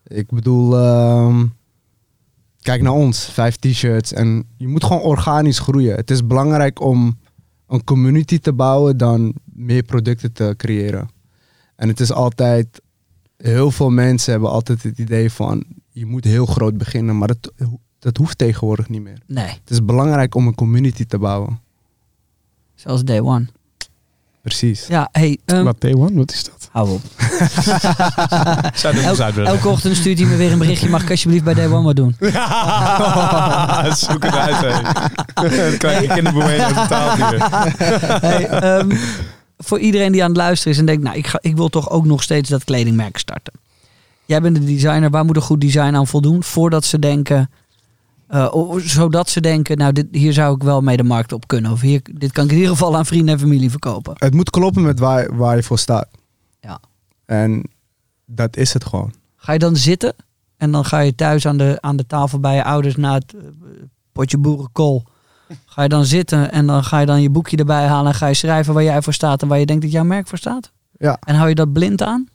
[0.07, 1.45] Ik bedoel, ehm,
[2.61, 4.13] kijk naar ons, vijf t-shirts.
[4.13, 5.95] En je moet gewoon organisch groeien.
[5.95, 7.17] Het is belangrijk om
[7.67, 11.09] een community te bouwen dan meer producten te creëren.
[11.75, 12.81] En het is altijd,
[13.37, 15.63] heel veel mensen hebben altijd het idee van,
[15.99, 17.17] je moet heel groot beginnen.
[17.17, 17.51] Maar dat,
[17.99, 19.17] dat hoeft tegenwoordig niet meer.
[19.25, 21.59] Nee, Het is belangrijk om een community te bouwen.
[22.75, 23.47] zoals day one.
[24.41, 24.87] Precies.
[24.87, 26.13] Ja, hey, ehm, Wat Day One?
[26.13, 26.69] Wat is dat?
[26.71, 27.01] hou op.
[29.45, 30.89] Elke ochtend stuurt hij me weer een berichtje.
[30.89, 32.15] Mag ik alsjeblieft bij day one wat doen?
[34.07, 34.81] Zoek het uit, hè.
[35.33, 36.01] Dan krijg
[36.59, 37.49] uit betaald hier.
[38.21, 38.91] Hey, ehm,
[39.57, 41.89] voor iedereen die aan het luisteren is en denkt, nou, ik, ga, ik wil toch
[41.89, 43.53] ook nog steeds dat kledingmerk starten.
[44.29, 47.49] Jij bent de designer, waar moet een goed design aan voldoen voordat ze denken,
[48.27, 51.71] eh, zodat ze denken, nou, dit, hier zou ik wel mee de markt op kunnen.
[51.71, 54.13] Of hier, dit kan ik in ieder geval aan vrienden en familie verkopen.
[54.17, 56.07] Het moet kloppen met waar, waar je voor staat.
[56.59, 56.79] Ja.
[57.25, 57.69] En
[58.25, 59.13] dat is het gewoon.
[59.35, 60.13] Ga je dan zitten
[60.57, 63.33] en dan ga je thuis aan de, aan de tafel bij je ouders na het
[63.33, 63.41] eh,
[64.11, 65.03] potje boerenkool.
[65.65, 68.27] Ga je dan zitten en dan ga je dan je boekje erbij halen en ga
[68.27, 70.71] je schrijven waar jij voor staat en waar je denkt dat jouw merk voor staat?
[70.97, 71.17] Ja.
[71.19, 72.27] En hou je dat blind aan?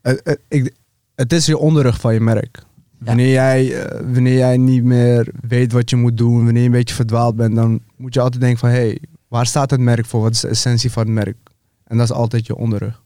[0.00, 0.74] Het, ik,
[1.14, 2.62] het is je onderrug van je merk.
[2.98, 6.74] Wanneer, jij, eh, wanneer jij niet meer weet wat je moet doen, wanneer je een
[6.74, 8.98] beetje verdwaald bent, dan moet je altijd denken van hé, hey,
[9.28, 10.20] waar staat het merk voor?
[10.20, 11.36] Wat is de essentie van het merk?
[11.84, 13.02] En dat is altijd je onderrug.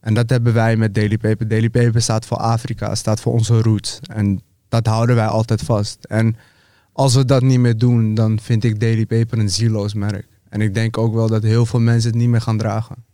[0.00, 1.48] En dat hebben wij met Daily Paper.
[1.48, 3.98] Daily Paper staat voor Afrika, staat voor onze roots.
[4.02, 6.04] En dat houden wij altijd vast.
[6.04, 6.36] En
[6.92, 10.26] als we dat niet meer doen, dan vind ik Daily Paper een zieloos merk.
[10.48, 13.04] En ik denk ook wel dat heel veel mensen het niet meer gaan dragen.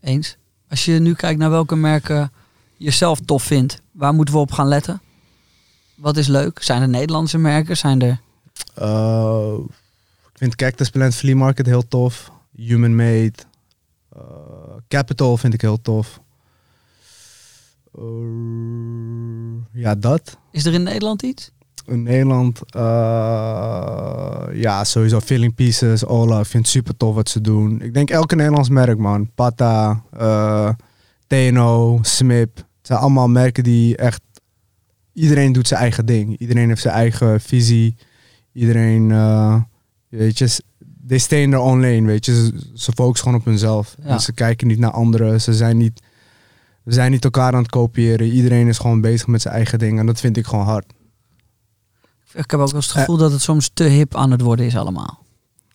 [0.00, 0.38] Eens.
[0.74, 2.32] Als je nu kijkt naar welke merken
[2.76, 5.02] je zelf tof vindt, waar moeten we op gaan letten?
[5.94, 6.62] Wat is leuk?
[6.62, 7.76] Zijn er Nederlandse merken?
[7.76, 8.20] Zijn er...
[8.78, 9.54] Uh,
[10.32, 12.30] ik vind Cactus Plant Flea Market heel tof.
[12.56, 13.32] Human Made.
[14.16, 14.22] Uh,
[14.88, 16.20] Capital vind ik heel tof.
[17.98, 20.38] Uh, ja, dat.
[20.50, 21.50] Is er in Nederland iets?
[21.86, 22.82] In Nederland, uh,
[24.52, 26.38] ja, sowieso Filling Pieces, Ola.
[26.40, 27.80] Ik vind het super tof wat ze doen.
[27.80, 29.30] Ik denk elke Nederlands merk, man.
[29.34, 30.68] Pata, uh,
[31.26, 32.56] TNO, Smip.
[32.56, 34.20] Het zijn allemaal merken die echt...
[35.12, 36.38] Iedereen doet zijn eigen ding.
[36.38, 37.96] Iedereen heeft zijn eigen visie.
[38.52, 39.60] Iedereen, uh,
[40.08, 40.60] weet je,
[41.06, 42.34] they stay in their own lane, weet je.
[42.34, 43.94] Ze, ze focussen gewoon op hunzelf.
[44.02, 44.08] Ja.
[44.08, 45.40] En ze kijken niet naar anderen.
[45.40, 46.02] Ze zijn niet,
[46.82, 48.26] we zijn niet elkaar aan het kopiëren.
[48.26, 49.98] Iedereen is gewoon bezig met zijn eigen ding.
[49.98, 50.92] En dat vind ik gewoon hard.
[52.34, 54.66] Ik heb ook wel eens het gevoel dat het soms te hip aan het worden
[54.66, 55.22] is allemaal.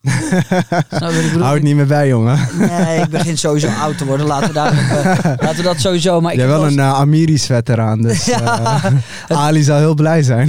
[0.00, 1.36] Je?
[1.38, 2.48] Hou het niet meer bij, jongen.
[2.58, 4.26] Nee, ik begin sowieso oud te worden.
[4.26, 6.20] Laten we, daar, eh, laten we dat sowieso...
[6.20, 8.82] Maar ik Jij heb wel een uh, Amiris veteraan, dus Ja.
[9.28, 10.48] eh, Ali zal heel blij zijn.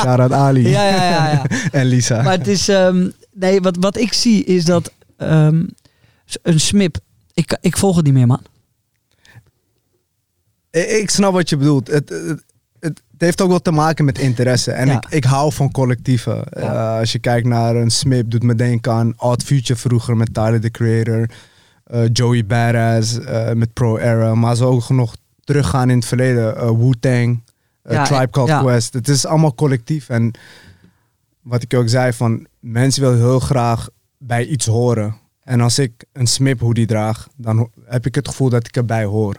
[0.00, 0.68] Shout-out Ali.
[0.68, 1.42] Ja, ja, ja, ja.
[1.72, 2.22] en Lisa.
[2.22, 2.68] Maar het is...
[2.68, 5.66] ehm, nee, wat, wat ik zie is dat ehm,
[6.42, 6.98] een smip...
[7.34, 8.42] Ik, ik volg het niet meer, man.
[10.70, 11.86] Ik, ik snap wat je bedoelt.
[11.88, 12.42] Het, het,
[12.82, 14.72] het, heeft ook wel te maken met interesse.
[14.72, 14.94] En Ja.
[14.96, 16.44] ik, ik hou van collectieven.
[16.48, 20.34] Eh, als je kijkt naar een Smip, doet me denken aan Odd Future vroeger met
[20.34, 21.28] Tyler, the Creator.
[21.84, 24.34] eh, Joey Badass eh, met Pro Era.
[24.34, 26.78] Maar zo ook nog teruggaan in het verleden.
[26.78, 27.42] Wu-Tang,
[27.84, 28.58] Ja, Tribe Called.
[28.62, 28.92] Quest.
[28.92, 30.08] Het is allemaal collectief.
[30.08, 30.30] En
[31.40, 35.16] wat ik ook zei, van mensen willen heel graag bij iets horen.
[35.42, 39.04] En als ik een Smip hoodie draag, dan heb ik het gevoel dat ik erbij
[39.04, 39.36] hoor.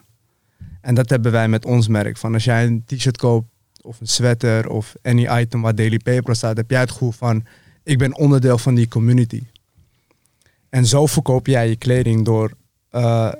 [0.83, 2.17] En dat hebben wij met ons merk.
[2.17, 3.47] Van als jij een t-shirt koopt
[3.81, 7.43] of een sweater of any item waar Daily Paper staat, heb jij het gevoel van
[7.83, 9.43] ik ben onderdeel van die community.
[10.69, 12.51] En zo verkoop jij je kleding door.
[12.89, 13.31] eh,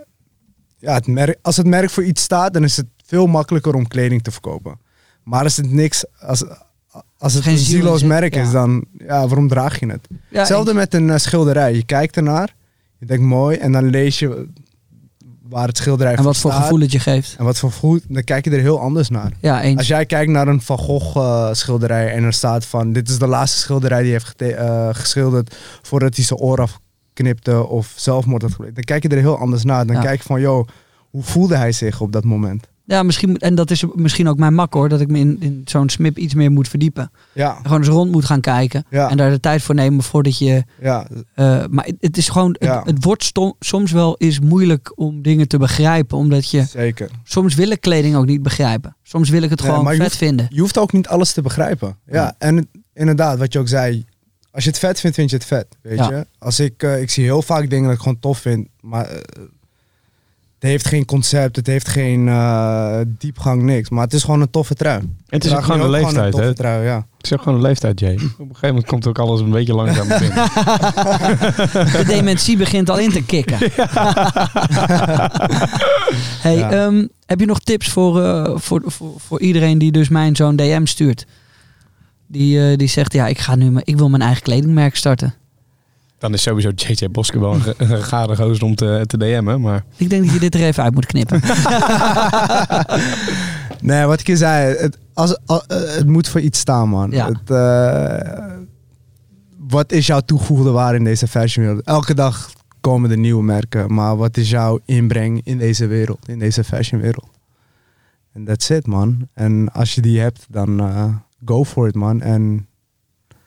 [0.77, 3.87] ja, het merk, als het merk voor iets staat, dan is het veel makkelijker om
[3.87, 4.79] kleding te verkopen.
[5.23, 6.43] Maar als het niks, als,
[7.17, 8.41] als het Geen een zieloos merk ja.
[8.41, 10.07] is, dan ja, waarom draag je het?
[10.29, 11.73] Ja, Hetzelfde met een eh, schilderij.
[11.75, 12.55] Je kijkt ernaar,
[12.97, 14.47] je denkt mooi en dan lees je
[15.53, 16.63] waar het schilderij En wat voor staat.
[16.63, 17.35] gevoel het je geeft.
[17.37, 19.31] En wat voor gevoel, dan kijk je er heel anders naar.
[19.39, 19.77] Ja, eens.
[19.77, 22.93] Als jij kijkt naar een Van Gogh eh, schilderij en er staat van...
[22.93, 25.55] dit is de laatste schilderij die hij heeft eh, geschilderd...
[25.81, 28.75] voordat hij zijn oor afknipte of zelfmoord had gepleegd.
[28.75, 29.85] Dan kijk je er heel anders naar.
[29.85, 30.01] Dan Ja.
[30.01, 30.67] kijk je van, joh,
[31.09, 32.67] hoe voelde hij zich op dat moment?
[32.85, 34.89] Ja, misschien, en dat is misschien ook mijn mak hoor.
[34.89, 37.11] Dat ik me in, in zo'n smip iets meer moet verdiepen.
[37.33, 38.85] Ja, Gewoon eens rond moet gaan kijken.
[38.89, 39.09] Ja.
[39.09, 40.63] En daar de tijd voor nemen voordat je...
[40.81, 42.55] ja, eh, maar het- het is gewoon...
[42.59, 42.81] Ja.
[42.85, 46.17] Het, wordt stom- soms wel eens moeilijk om dingen te begrijpen.
[46.17, 46.63] Omdat je...
[46.63, 47.09] zeker.
[47.23, 48.95] Soms wil ik kleding ook niet begrijpen.
[49.03, 50.45] Soms wil ik het gewoon vet hoeft- vinden.
[50.49, 51.97] Je hoeft ook niet alles te begrijpen.
[52.05, 54.05] Ja, en inderdaad, wat je ook zei...
[54.51, 56.25] als je het vet vindt, vind je het vet, weet je?
[56.39, 58.67] Als ik, eh, ik zie heel vaak dingen dat ik gewoon tof vind...
[58.79, 59.19] maar eh,
[60.63, 63.89] het heeft geen concept, het heeft geen eh, diepgang, niks.
[63.89, 65.01] Maar het is gewoon een toffe trui.
[65.27, 66.53] Het is ook gewoon een leeftijd, toffe hè?
[66.53, 66.95] Trui, ja.
[67.17, 68.13] Het is ook gewoon de leeftijd, Jay.
[68.13, 70.29] Op een gegeven moment komt ook alles een beetje langzaam binnen.
[71.97, 73.57] De dementie begint al in te kicken.
[76.45, 76.71] hey, Ja.
[76.71, 80.55] ehm, heb je nog tips voor, eh, voor, voor, voor iedereen die dus mijn zo'n
[80.55, 81.25] DM stuurt?
[82.27, 85.33] Die, eh, die zegt, ja, ik, ga nu, ik wil mijn eigen kledingmerk starten.
[86.23, 89.61] Dan is sowieso JJ Boske wel een, gare gozer om te, te DM'en.
[89.61, 91.41] Maar Ik denk dat je dit er even uit moet knippen.
[93.81, 97.11] Nee, wat ik je zei, het, als, al- eh, het moet voor iets staan, man.
[97.11, 97.27] Ja.
[97.27, 98.43] Het, eh,
[99.57, 101.85] wat is jouw toegevoegde waarde in deze fashionwereld?
[101.85, 102.51] Elke dag
[102.81, 107.29] komen er nieuwe merken, maar wat is jouw inbreng in deze wereld, in deze fashionwereld?
[108.33, 109.27] En that's it, man.
[109.33, 111.05] En als je die hebt, dan eh,
[111.45, 112.21] go for it, man.
[112.21, 112.67] En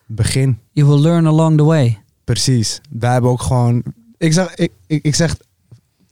[0.07, 0.59] begin.
[0.73, 1.99] You will learn along the way.
[2.27, 2.81] Precies.
[2.91, 3.83] Wij hebben ook gewoon.
[4.19, 5.37] Ik zeg, ik, ik, ik zeg,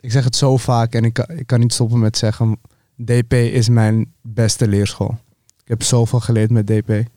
[0.00, 2.58] ik zeg het zo vaak en ik, kan- ik kan niet stoppen met zeggen.
[3.04, 5.18] DP is mijn beste leerschool.
[5.62, 6.88] Ik heb zoveel geleerd met DP.
[6.88, 7.08] Het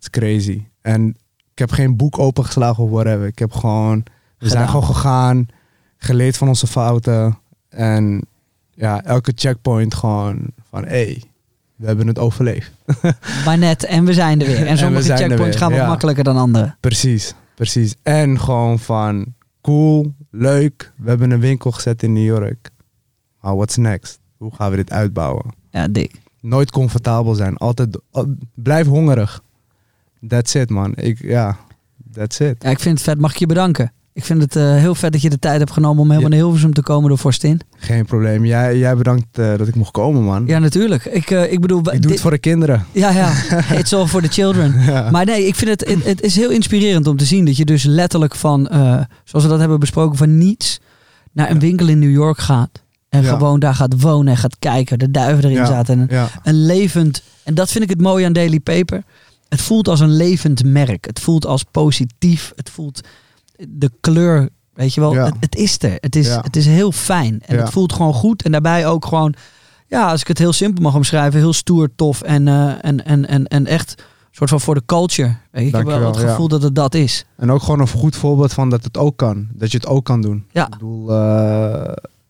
[0.00, 0.62] is crazy.
[0.82, 1.08] En
[1.52, 3.26] ik heb geen boek opengeslagen of whatever.
[3.26, 3.98] Ik heb gewoon.
[4.38, 4.68] We zijn Gedaan.
[4.68, 5.46] gewoon gegaan,
[5.96, 7.38] geleerd van onze fouten.
[7.68, 8.22] En
[8.70, 11.22] ja, elke checkpoint gewoon van hé, hey,
[11.76, 12.70] we hebben het overleefd.
[13.44, 14.66] Maar net, en we zijn er weer.
[14.66, 15.86] En sommige zijn checkpoints gaan wat ja.
[15.86, 16.76] makkelijker dan andere.
[16.80, 17.94] Precies, precies.
[18.02, 20.92] En gewoon van cool, leuk.
[20.96, 22.70] We hebben een winkel gezet in New York.
[23.40, 24.18] Maar what's next?
[24.36, 25.44] Hoe gaan we dit uitbouwen?
[25.70, 26.20] Ja, dik.
[26.40, 27.56] Nooit comfortabel zijn.
[27.56, 29.42] Altijd al- blijf hongerig.
[30.28, 30.92] That's it, man.
[30.96, 31.56] Ik, ja,
[32.12, 32.62] that's it.
[32.62, 33.18] Ja, ik vind het vet.
[33.18, 33.92] Mag ik je bedanken?
[34.18, 36.36] Ik vind het eh, heel vet dat je de tijd hebt genomen om helemaal Ja.
[36.36, 37.60] naar Hilversum te komen door Forstin.
[37.76, 38.44] Geen probleem.
[38.44, 40.46] Jij, jij bedankt eh, dat ik mocht komen, man.
[40.46, 41.04] Ja, natuurlijk.
[41.04, 41.78] Ik, eh, ik bedoel...
[41.78, 42.86] ik doe dit- het voor de kinderen.
[42.92, 43.32] Ja, ja.
[43.78, 44.80] It's all for the children.
[44.80, 45.10] Ja.
[45.10, 47.64] Maar nee, ik vind het, het, het is heel inspirerend om te zien dat je
[47.64, 48.66] dus letterlijk van,
[49.24, 50.80] zoals we dat hebben besproken, van niets
[51.32, 52.82] naar een winkel in New York gaat.
[53.08, 54.98] En gewoon daar gaat wonen en gaat kijken.
[54.98, 55.94] De duiven erin zaten.
[55.94, 59.02] En een, Ja, een levend, en dat vind ik het mooie aan Daily Paper.
[59.48, 61.06] Het voelt als een levend merk.
[61.06, 62.52] Het voelt als positief.
[62.56, 63.00] Het voelt
[63.68, 65.14] de kleur, weet je wel.
[65.14, 65.24] Ja.
[65.24, 65.96] Het, het is er.
[66.00, 66.40] Het is, Ja.
[66.40, 67.40] het is heel fijn.
[67.46, 68.42] En het voelt gewoon goed.
[68.42, 69.34] En daarbij ook gewoon,
[69.86, 73.26] ja, als ik het heel simpel mag omschrijven, heel stoer, tof en, eh, en, en,
[73.26, 75.34] en, en echt soort van voor de culture.
[75.50, 76.28] Weet je, ik heb wel het ja.
[76.28, 77.24] gevoel dat het dat is.
[77.36, 79.48] En ook gewoon een goed voorbeeld van dat het ook kan.
[79.52, 80.44] Dat je het ook kan doen.
[80.50, 80.64] Ja.
[80.64, 81.16] Ik bedoel, eh,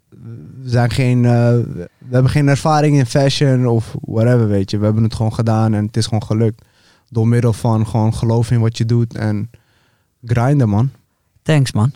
[0.09, 4.79] we, zijn geen, eh, we hebben geen ervaring in fashion of whatever, weet je.
[4.79, 6.65] We hebben het gewoon gedaan en het is gewoon gelukt.
[7.11, 9.51] Door middel van gewoon geloven in wat je doet en
[10.25, 10.91] grinden, man.
[11.49, 11.93] Thanks man.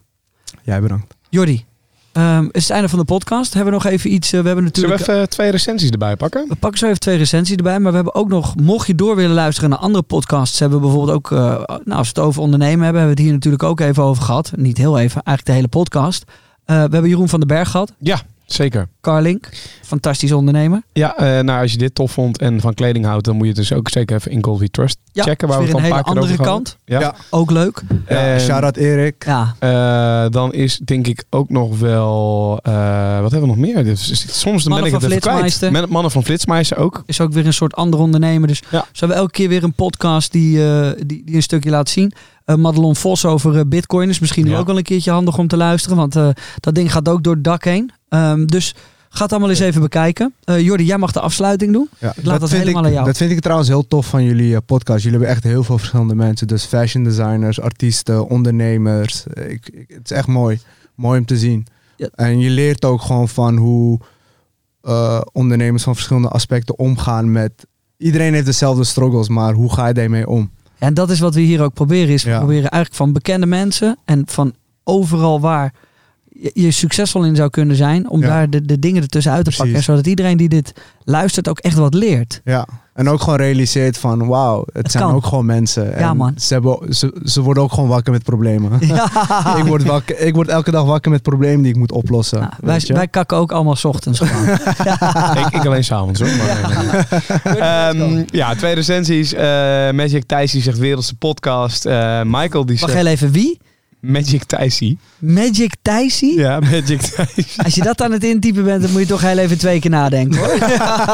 [0.63, 1.15] Jij bedankt.
[1.29, 1.65] Jordi,
[2.13, 3.55] Ehm, het is het einde van de podcast.
[3.55, 4.33] Hebben we nog even iets...
[4.33, 5.07] eh, we hebben Zullen natuurlijk...
[5.07, 6.49] we even twee recensies erbij pakken?
[6.49, 7.79] We pakken zo even twee recensies erbij.
[7.81, 10.85] Maar we hebben ook nog, mocht je door willen luisteren naar andere podcasts, hebben we
[10.85, 11.39] bijvoorbeeld ook, eh,
[11.85, 14.23] nou, als we het over ondernemen hebben, hebben we het hier natuurlijk ook even over
[14.23, 14.53] gehad.
[14.57, 16.25] Niet heel even, eigenlijk de hele podcast.
[16.65, 18.21] Eh, we hebben Jeroen van den Berg gehad, Ja,
[18.55, 18.89] zeker.
[19.01, 19.49] Carlink,
[19.83, 20.83] fantastisch ondernemer.
[20.93, 23.49] Ja, eh, nou, als je dit tof vond en van kleding houdt, dan moet je
[23.53, 25.49] het dus ook zeker even in Goldie Trust Ja, checken.
[25.49, 26.77] Waar we het een hele andere kant.
[26.85, 27.01] Ja.
[27.01, 27.15] Ja.
[27.31, 27.83] Ook leuk.
[28.09, 29.25] Ja, shout-out Erik.
[29.27, 32.59] Ja, Eh, dan is denk ik ook nog wel.
[32.63, 33.85] eh, wat hebben we nog meer?
[33.85, 35.91] Dus, soms dan Mannen ben ik van het even kwijt.
[35.91, 37.03] Mannen van Flitsmeister ook.
[37.07, 38.49] is ook weer een soort andere ondernemer.
[38.49, 38.79] Dus Ja.
[38.81, 41.89] zo hebben we elke keer weer een podcast die, eh, die, die een stukje laat
[41.89, 42.13] zien.
[42.45, 44.59] Eh Madelon Vos over eh, bitcoin is misschien Ja.
[44.59, 45.97] ook wel een keertje handig om te luisteren.
[45.97, 46.29] Want eh,
[46.61, 47.91] dat ding gaat ook door het dak heen.
[48.13, 48.75] Ehm, dus
[49.09, 50.35] ga het allemaal eens even bekijken.
[50.45, 51.89] Eh Jordi, jij mag de afsluiting doen.
[51.99, 53.05] Ja, laat dat helemaal ik, aan jou.
[53.07, 55.03] Dat vind ik trouwens heel tof van jullie eh, podcast.
[55.03, 56.47] Jullie hebben echt heel veel verschillende mensen.
[56.47, 59.27] Dus fashion designers, artiesten, ondernemers.
[59.27, 60.61] Eh, Ik, ik- het is echt mooi.
[60.95, 61.67] Mooi om te zien.
[61.97, 62.09] Ja.
[62.15, 64.01] En je leert ook gewoon van hoe
[65.33, 67.53] ondernemers van verschillende aspecten omgaan met...
[67.97, 70.51] Iedereen heeft dezelfde struggles, maar hoe ga je daarmee om?
[70.79, 72.09] En dat is wat we hier ook proberen.
[72.15, 74.55] Is we proberen eigenlijk van bekende mensen en van
[74.85, 75.75] overal waar
[76.35, 78.09] je, je succesvol in zou kunnen zijn.
[78.09, 78.27] Om Ja.
[78.27, 79.65] daar de, de dingen ertussen uit te Precies.
[79.65, 79.83] pakken.
[79.83, 80.73] Zodat iedereen die dit
[81.05, 82.41] luistert ook echt wat leert.
[82.45, 82.67] Ja.
[82.95, 85.15] En ook gewoon realiseert van, wauw, het, zijn kan.
[85.15, 85.95] ook gewoon mensen.
[85.95, 86.35] En man.
[86.37, 88.87] Ze, hebben, ze, ze worden ook gewoon wakker met problemen.
[88.87, 89.05] Ja.
[89.61, 92.41] ik, word wakker, ik word elke dag wakker met problemen die ik moet oplossen.
[92.41, 94.49] Nou, wij, wij kakken ook allemaal 's ochtends gewoon.
[95.47, 96.31] ik, ik alleen s'avonds hoor.
[96.37, 97.07] Maar,
[97.45, 99.33] Ehm, ja, twee recensies.
[99.35, 99.43] Eh,
[99.91, 101.87] Magic Thijsie zegt wereldse podcast.
[101.87, 103.03] Eh, Michael die Wacht zegt...
[103.05, 103.59] heel even, wie?
[104.05, 104.99] Magic Thijsie.
[105.19, 106.39] Magic Thijsie?
[106.39, 107.47] Ja, Magic Thijsie.
[107.65, 109.91] Als je dat aan het intypen bent, dan moet je toch heel even twee keer
[109.91, 110.59] nadenken hoor.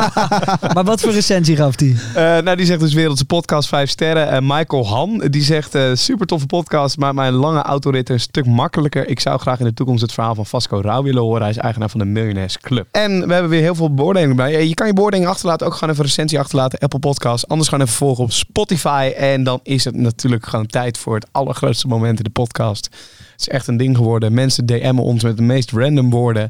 [0.75, 1.97] maar wat voor recensie gaf die?
[2.15, 4.31] Eh, nou, die zegt dus wereldse podcast, vijf sterren.
[4.31, 8.47] Eh, Michael Han, die zegt eh, super toffe podcast, maakt mijn lange autorit een stuk
[8.47, 9.09] makkelijker.
[9.09, 11.41] Ik zou graag in de toekomst het verhaal van Vasco Rauw willen horen.
[11.41, 12.87] Hij is eigenaar van de Millionaires Club.
[12.93, 14.67] En we hebben weer heel veel beoordelingen bij.
[14.67, 16.79] Je kan je beoordeling achterlaten, ook gewoon even een recensie achterlaten.
[16.79, 19.13] Apple Podcast, anders gewoon even volgen op Spotify.
[19.17, 22.77] En dan is het natuurlijk gewoon tijd voor het allergrootste moment in de podcast.
[22.85, 24.35] Het is echt een ding geworden.
[24.35, 26.49] Mensen DM'en ons met de meest random woorden.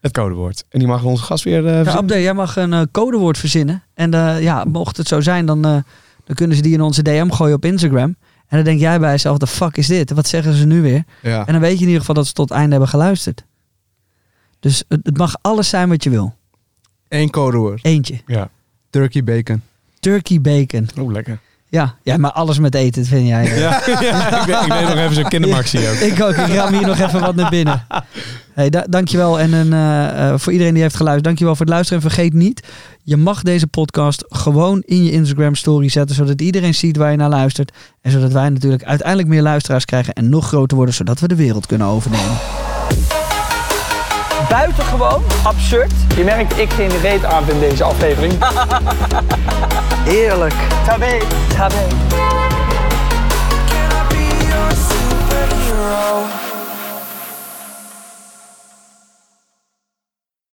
[0.00, 0.64] Het codewoord.
[0.68, 1.92] En die mag onze gast weer eh Ja.
[1.92, 3.82] Abde, jij mag een eh, codewoord verzinnen.
[3.94, 5.76] En eh, ja, mocht het zo zijn, dan, eh,
[6.24, 8.16] dan kunnen ze die in onze DM gooien op Instagram.
[8.48, 10.10] En dan denk jij bij jezelf, de fuck is dit?
[10.10, 11.04] Wat zeggen ze nu weer?
[11.22, 11.46] Ja.
[11.46, 13.44] En dan weet je in ieder geval dat ze tot het einde hebben geluisterd.
[14.60, 16.34] Dus het, het mag alles zijn wat je wil.
[17.08, 17.84] Eén codewoord.
[17.84, 18.20] Eentje.
[18.26, 18.50] Ja.
[18.90, 19.62] Turkey bacon.
[20.00, 20.88] Turkey bacon.
[20.98, 21.38] Oh, lekker.
[21.76, 23.44] Ja, ja maar alles met eten, vind jij.
[23.58, 23.80] Ja,
[24.46, 25.94] ja ik, deed nog even zo'n kindermaxie ook.
[25.94, 27.86] Ik ook, ik ram hier nog even wat naar binnen.
[28.54, 31.24] Hey, da dankjewel en een, eh, eh, voor iedereen die heeft geluisterd.
[31.24, 32.02] Dankjewel voor het luisteren.
[32.02, 32.66] En vergeet niet,
[33.02, 36.16] je mag deze podcast gewoon in je Instagram story zetten.
[36.16, 37.72] Zodat iedereen ziet waar je naar luistert.
[38.02, 40.14] En zodat wij natuurlijk uiteindelijk meer luisteraars krijgen.
[40.14, 42.36] En nog groter worden, zodat we de wereld kunnen overnemen
[44.48, 45.92] buitengewoon absurd.
[46.16, 48.32] Je merkt ik geen reet aan in deze aflevering.
[50.22, 50.54] Eerlijk.
[50.86, 51.18] Tabé.
[51.56, 51.86] Tabé.